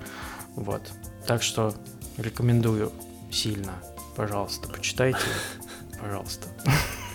[0.54, 0.82] Вот.
[1.26, 1.74] Так что
[2.18, 2.92] рекомендую
[3.30, 3.72] сильно.
[4.16, 5.18] Пожалуйста, почитайте.
[6.00, 6.48] Пожалуйста.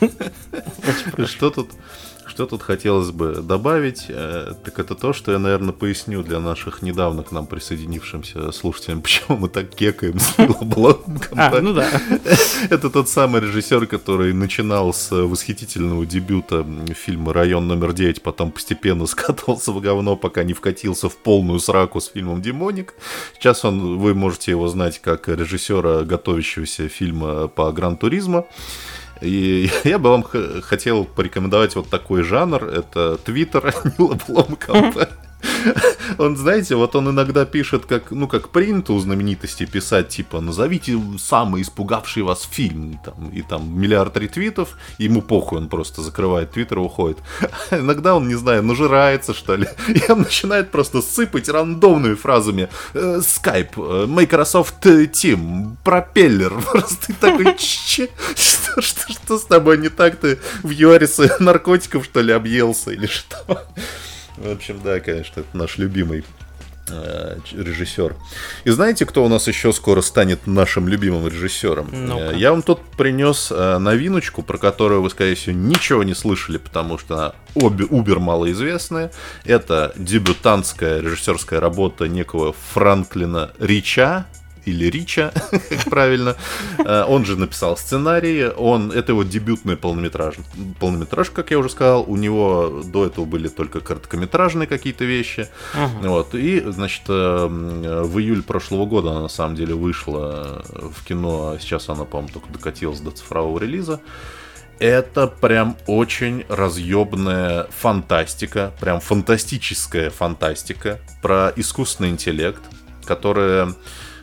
[1.26, 1.72] Что тут
[2.32, 6.82] что тут хотелось бы добавить, э, так это то, что я, наверное, поясню для наших
[6.82, 11.20] недавно к нам присоединившимся слушателям, почему мы так кекаем с Блоком.
[11.36, 11.90] А, ну да.
[12.70, 16.66] Это тот самый режиссер, который начинал с восхитительного дебюта
[16.96, 22.00] фильма «Район номер 9», потом постепенно скатывался в говно, пока не вкатился в полную сраку
[22.00, 22.94] с фильмом «Демоник».
[23.34, 28.46] Сейчас он, вы можете его знать как режиссера готовящегося фильма по Гран-туризма.
[29.22, 32.66] И я бы вам хотел порекомендовать вот такой жанр.
[32.66, 35.10] Это Твиттер Нила Бломкампа.
[36.18, 41.00] Он, знаете, вот он иногда пишет, как, ну, как принято у знаменитостей писать, типа, назовите
[41.20, 46.80] самый испугавший вас фильм, там, и там миллиард ретвитов, ему похуй, он просто закрывает твиттер
[46.80, 47.18] и уходит.
[47.72, 52.70] Иногда он, не знаю, нажирается, что ли, и он начинает просто сыпать рандомными фразами.
[52.94, 56.54] «Э, Skype, э, Microsoft Team, пропеллер.
[56.72, 58.08] Просто ты такой, что,
[58.82, 60.18] что, что с тобой не так?
[60.18, 63.66] Ты в Юарисе наркотиков, что ли, объелся или что?
[64.44, 66.24] В общем, да, конечно, это наш любимый
[66.90, 68.16] э, режиссер.
[68.64, 71.90] И знаете, кто у нас еще скоро станет нашим любимым режиссером?
[71.92, 76.58] ну Я вам тут принес э, новиночку, про которую вы, скорее всего, ничего не слышали,
[76.58, 79.12] потому что она обе убер малоизвестная.
[79.46, 84.26] Это дебютантская режиссерская работа некого Франклина Рича,
[84.66, 85.32] или Рича,
[85.90, 86.36] правильно.
[86.78, 90.36] Э, он же написал сценарий, он, это его дебютный полнометраж,
[90.80, 96.08] полнометраж, как я уже сказал, у него до этого были только короткометражные какие-то вещи, uh-huh.
[96.08, 101.52] вот, и, значит, э, в июле прошлого года она на самом деле вышла в кино,
[101.56, 104.00] а сейчас она, по-моему, только докатилась до цифрового релиза,
[104.82, 112.62] это прям очень разъебная фантастика, прям фантастическая фантастика про искусственный интеллект,
[113.06, 113.76] которая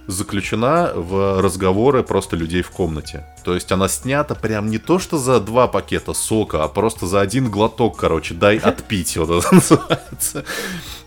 [0.09, 3.26] заключена в разговоры просто людей в комнате.
[3.44, 7.20] То есть она снята прям не то, что за два пакета сока, а просто за
[7.20, 10.44] один глоток, короче, дай отпить, вот это называется.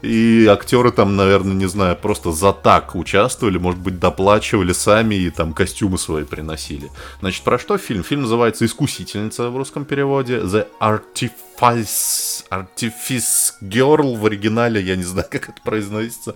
[0.04, 5.30] И актеры там, наверное, не знаю, просто за так участвовали, может быть, доплачивали сами и
[5.32, 6.92] там костюмы свои приносили.
[7.22, 8.04] Значит, про что фильм?
[8.04, 10.38] Фильм называется «Искусительница» в русском переводе.
[10.38, 16.36] The Artifice, Artifice Girl в оригинале, я не знаю, как это произносится.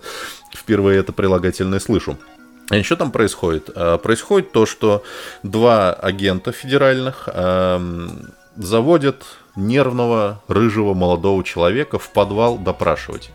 [0.52, 2.18] Впервые это прилагательное слышу.
[2.72, 3.70] И что там происходит?
[3.74, 5.04] А, происходит то, что
[5.42, 13.30] два агента федеральных эм, заводят нервного, рыжего, молодого человека в подвал допрашивать.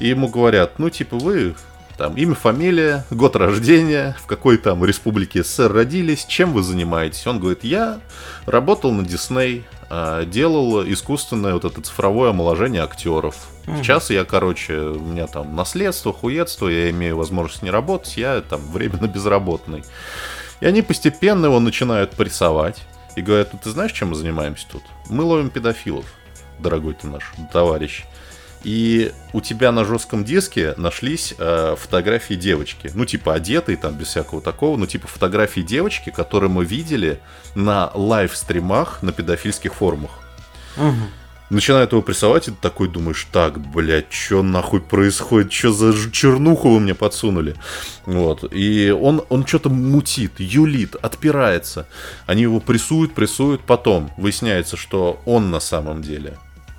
[0.00, 1.54] И ему говорят, ну, типа, вы
[1.96, 7.26] там имя, фамилия, год рождения, в какой там республике СССР родились, чем вы занимаетесь.
[7.26, 8.00] Он говорит, я
[8.46, 9.79] работал на Дисней, а,
[10.26, 13.48] делал искусственное вот это цифровое омоложение актеров.
[13.66, 13.78] Угу.
[13.78, 18.60] Сейчас я, короче, у меня там наследство, хуедство, я имею возможность не работать, я там
[18.70, 19.82] временно безработный.
[20.60, 22.82] И они постепенно его начинают прессовать
[23.16, 24.82] и говорят, ну ты знаешь, чем мы занимаемся тут?
[25.08, 26.04] Мы ловим педофилов,
[26.58, 28.04] дорогой ты наш товарищ
[28.62, 32.90] и у тебя на жестком диске нашлись э, фотографии девочки.
[32.94, 37.20] Ну, типа одетые, там, без всякого такого, но типа фотографии девочки, которые мы видели
[37.54, 40.10] на лайв-стримах на педофильских форумах.
[40.76, 40.94] Угу.
[41.50, 46.70] Начинает его прессовать, и ты такой думаешь, так, блядь, что нахуй происходит, что за чернуху
[46.70, 47.56] вы мне подсунули?
[48.06, 51.88] Вот, и он, он что-то мутит, юлит, отпирается.
[52.26, 56.38] Они его прессуют, прессуют, потом выясняется, что он на самом деле.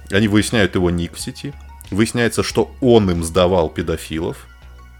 [0.09, 1.53] Они выясняют его ник в сети,
[1.92, 4.48] Выясняется, что он им сдавал педофилов,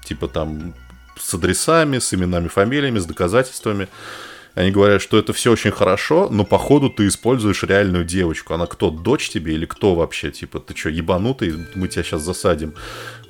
[0.04, 0.74] типа там
[1.18, 3.88] с адресами, с именами, фамилиями, с доказательствами.
[4.54, 8.54] Они говорят, что это все очень хорошо, но походу ты используешь реальную девочку.
[8.54, 10.30] Она кто, дочь тебе или кто вообще?
[10.30, 12.74] Типа, ты что, ебанутый, мы тебя сейчас засадим.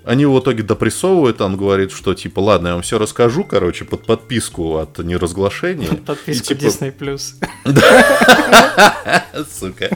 [0.03, 3.85] Они его в итоге допрессовывают, он говорит, что типа, ладно, я вам все расскажу, короче,
[3.85, 5.89] под подписку от неразглашения.
[5.89, 6.63] Под подписку типа...
[6.63, 7.19] Disney+.
[9.59, 9.89] Сука.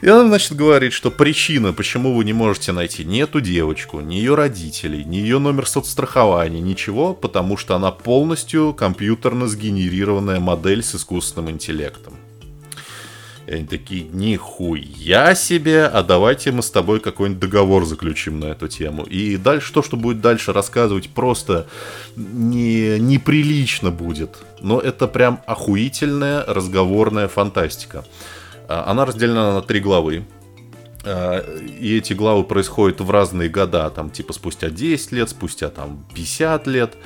[0.00, 4.14] И она, значит, говорит, что причина, почему вы не можете найти ни эту девочку, ни
[4.14, 10.94] ее родителей, ни ее номер соцстрахования, ничего, потому что она полностью компьютерно сгенерированная модель с
[10.94, 12.14] искусственным интеллектом.
[13.46, 18.68] И они такие, нихуя себе, а давайте мы с тобой какой-нибудь договор заключим на эту
[18.68, 19.02] тему.
[19.02, 21.66] И дальше то, что будет дальше рассказывать, просто
[22.16, 24.38] не, неприлично будет.
[24.60, 28.04] Но это прям охуительная разговорная фантастика.
[28.70, 30.24] А, она разделена на три главы.
[31.04, 36.06] А, и эти главы происходят в разные года, там типа спустя 10 лет, спустя там
[36.14, 36.96] 50 лет.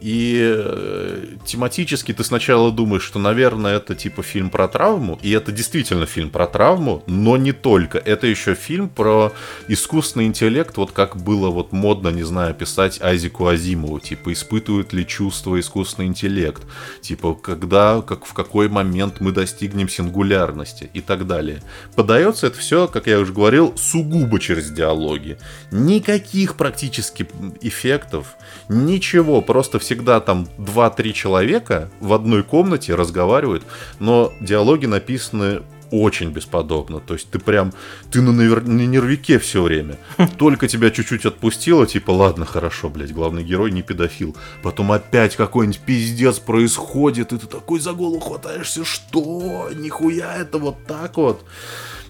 [0.00, 5.52] И э, тематически ты сначала думаешь, что, наверное, это типа фильм про травму, и это
[5.52, 7.98] действительно фильм про травму, но не только.
[7.98, 9.32] Это еще фильм про
[9.68, 15.06] искусственный интеллект, вот как было вот модно, не знаю, писать Айзеку Азимову, типа, испытывает ли
[15.06, 16.62] чувство искусственный интеллект,
[17.00, 21.62] типа, когда, как в какой момент мы достигнем сингулярности и так далее.
[21.94, 25.38] Подается это все, как я уже говорил, сугубо через диалоги.
[25.70, 27.26] Никаких практически
[27.60, 28.36] эффектов,
[28.68, 33.62] ничего, просто всегда там 2-3 человека в одной комнате разговаривают,
[34.00, 35.62] но диалоги написаны
[35.92, 36.98] очень бесподобно.
[36.98, 37.72] То есть ты прям,
[38.10, 38.62] ты на, навер...
[38.62, 39.96] на нервике все время.
[40.38, 44.36] Только тебя чуть-чуть отпустило, типа, ладно, хорошо, блядь, главный герой не педофил.
[44.64, 49.70] Потом опять какой-нибудь пиздец происходит, и ты такой за голову хватаешься, что?
[49.72, 51.44] Нихуя это вот так вот.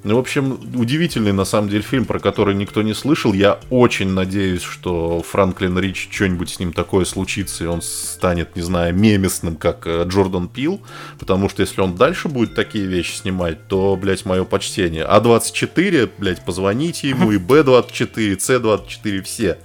[0.06, 3.32] Ну, в общем, удивительный на самом деле фильм, про который никто не слышал.
[3.32, 8.62] Я очень надеюсь, что Франклин Рич что-нибудь с ним такое случится, и он станет, не
[8.62, 10.80] знаю, мемесным, как э, Джордан Пил.
[11.18, 15.04] Потому что если он дальше будет такие вещи снимать, то, блядь, мое почтение.
[15.04, 19.58] А24, блядь, позвоните ему, и Б24, С24, все.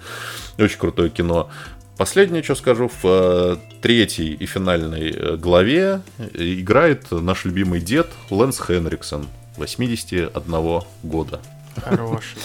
[0.58, 1.52] Очень крутое кино.
[2.00, 6.02] Последнее, что скажу, в э, третьей и финальной э, главе
[6.34, 9.28] играет наш любимый дед Лэнс Хенриксон.
[9.58, 11.40] 81 года.
[11.78, 12.42] Хороший.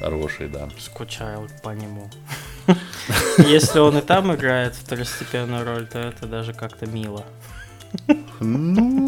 [0.00, 0.68] Хороший, да.
[0.78, 2.10] Скучаю по нему.
[3.38, 7.24] Если он и там играет второстепенную роль, то это даже как-то мило.
[8.40, 8.99] Ну,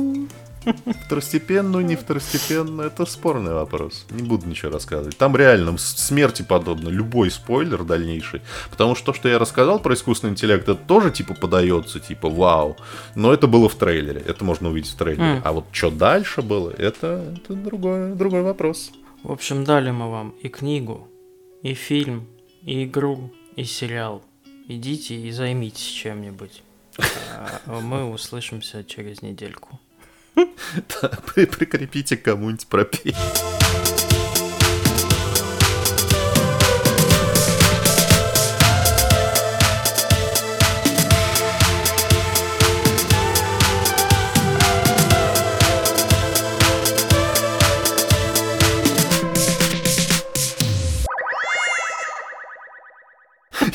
[1.06, 4.06] второстепенную, не второстепенную, это спорный вопрос.
[4.10, 5.16] Не буду ничего рассказывать.
[5.16, 8.42] Там реально смерти подобно, любой спойлер дальнейший.
[8.70, 12.76] Потому что то, что я рассказал про искусственный интеллект, это тоже типа подается, типа вау.
[13.14, 15.36] Но это было в трейлере, это можно увидеть в трейлере.
[15.36, 15.42] Mm.
[15.44, 18.92] А вот что дальше было, это, это другой, другой вопрос.
[19.22, 21.08] В общем, дали мы вам и книгу,
[21.62, 22.26] и фильм,
[22.62, 24.22] и игру, и сериал.
[24.68, 26.62] Идите и займитесь чем-нибудь.
[27.66, 29.80] А мы услышимся через недельку.
[31.34, 33.14] Прикрепите кому-нибудь пропей.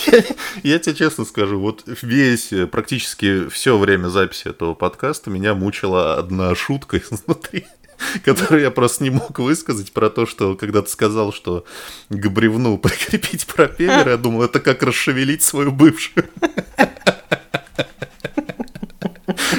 [0.63, 6.15] Я тебе честно скажу, вот весь, э, практически все время записи этого подкаста меня мучила
[6.17, 7.65] одна шутка изнутри
[8.23, 11.65] которую я просто не мог высказать, про то, что когда ты сказал, что
[12.09, 16.29] к бревну прикрепить пропеллер, я думал, это как расшевелить свою бывшую.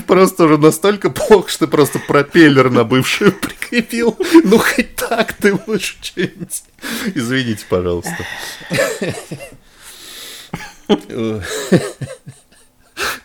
[0.07, 4.17] Просто уже настолько плохо, что ты просто пропеллер на бывшую прикрепил.
[4.45, 6.63] Ну, хоть так ты лучше что-нибудь.
[7.15, 8.17] Извините, пожалуйста.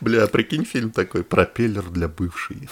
[0.02, 2.70] Бля, прикинь фильм такой, пропеллер для бывшей.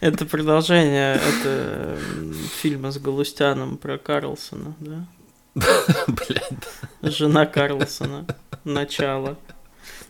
[0.00, 1.98] Это продолжение это
[2.60, 5.06] фильма с Галустяном про Карлсона, да?
[6.08, 6.68] Блядь.
[7.02, 8.26] Жена Карлсона.
[8.64, 9.38] Начало.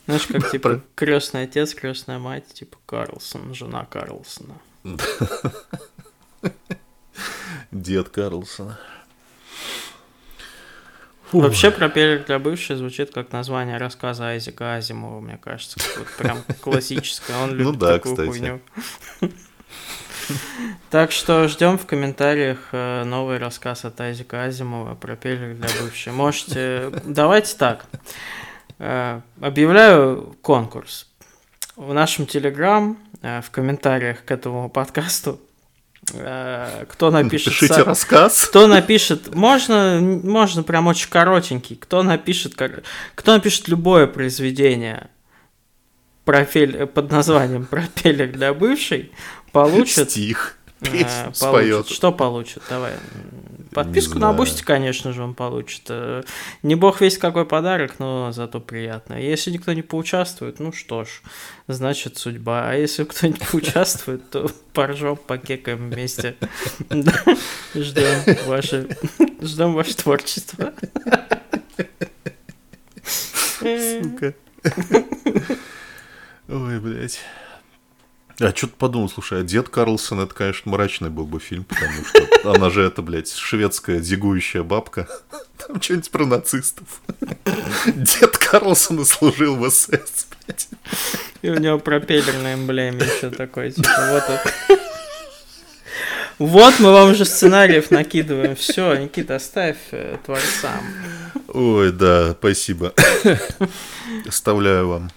[0.06, 4.54] Знаешь, как типа крестный отец, крестная мать, типа Карлсон, жена Карлсона.
[7.70, 8.78] Дед Карлсона.
[11.32, 11.40] Фу.
[11.40, 15.80] Вообще пропеллер для бывшей звучит как название рассказа Айзека Азимова, мне кажется.
[15.96, 17.38] Вот прям классическое.
[17.38, 18.28] Он любит ну да, такую кстати.
[18.28, 18.60] хуйню.
[20.90, 26.12] Так что ждем в комментариях э, новый рассказ от Айзека Азимова про пеллер для бывшей.
[26.12, 26.90] Можете...
[27.02, 27.86] Давайте так.
[28.78, 31.08] Э, объявляю конкурс.
[31.76, 35.51] В нашем Телеграм, э, в комментариях к этому подкасту Э,
[36.04, 37.52] кто напишет...
[37.52, 38.44] Пишите сам, рассказ.
[38.46, 39.34] Кто напишет...
[39.34, 41.76] Можно, можно прям очень коротенький.
[41.76, 42.54] Кто напишет...
[43.14, 45.10] Кто напишет любое произведение
[46.24, 49.12] профиль, под названием «Пропеллер для бывшей»,
[49.52, 50.10] получит...
[50.10, 50.56] Стих.
[50.80, 51.88] Э, получит.
[51.88, 52.62] Что получит?
[52.68, 52.92] Давай.
[53.74, 55.82] Подписку на Boosty, конечно же, он получит.
[55.88, 56.22] Э,
[56.62, 59.14] не бог весть какой подарок, но зато приятно.
[59.14, 61.22] Если никто не поучаствует, ну что ж,
[61.68, 62.70] значит судьба.
[62.70, 66.36] А если кто-нибудь поучаствует, то поржем, покекаем вместе.
[67.74, 68.96] Ждем ваше,
[69.40, 70.72] ждем ваше творчество.
[73.58, 74.34] Сука.
[76.48, 77.20] Ой, блядь.
[78.38, 82.52] Я что-то подумал, слушай, а Дед Карлсон, это, конечно, мрачный был бы фильм, потому что
[82.52, 85.08] она же это, блядь, шведская зигующая бабка.
[85.58, 87.02] Там что-нибудь про нацистов.
[87.86, 90.68] Дед Карлсон служил в СС, блядь.
[91.42, 94.52] И у него пропеллер на эмблеме еще такой, типа, вот это.
[96.38, 98.56] Вот мы вам уже сценариев накидываем.
[98.56, 100.80] Все, Никита, оставь э, творцам.
[101.48, 102.92] Ой, да, спасибо.
[104.26, 105.10] Оставляю вам.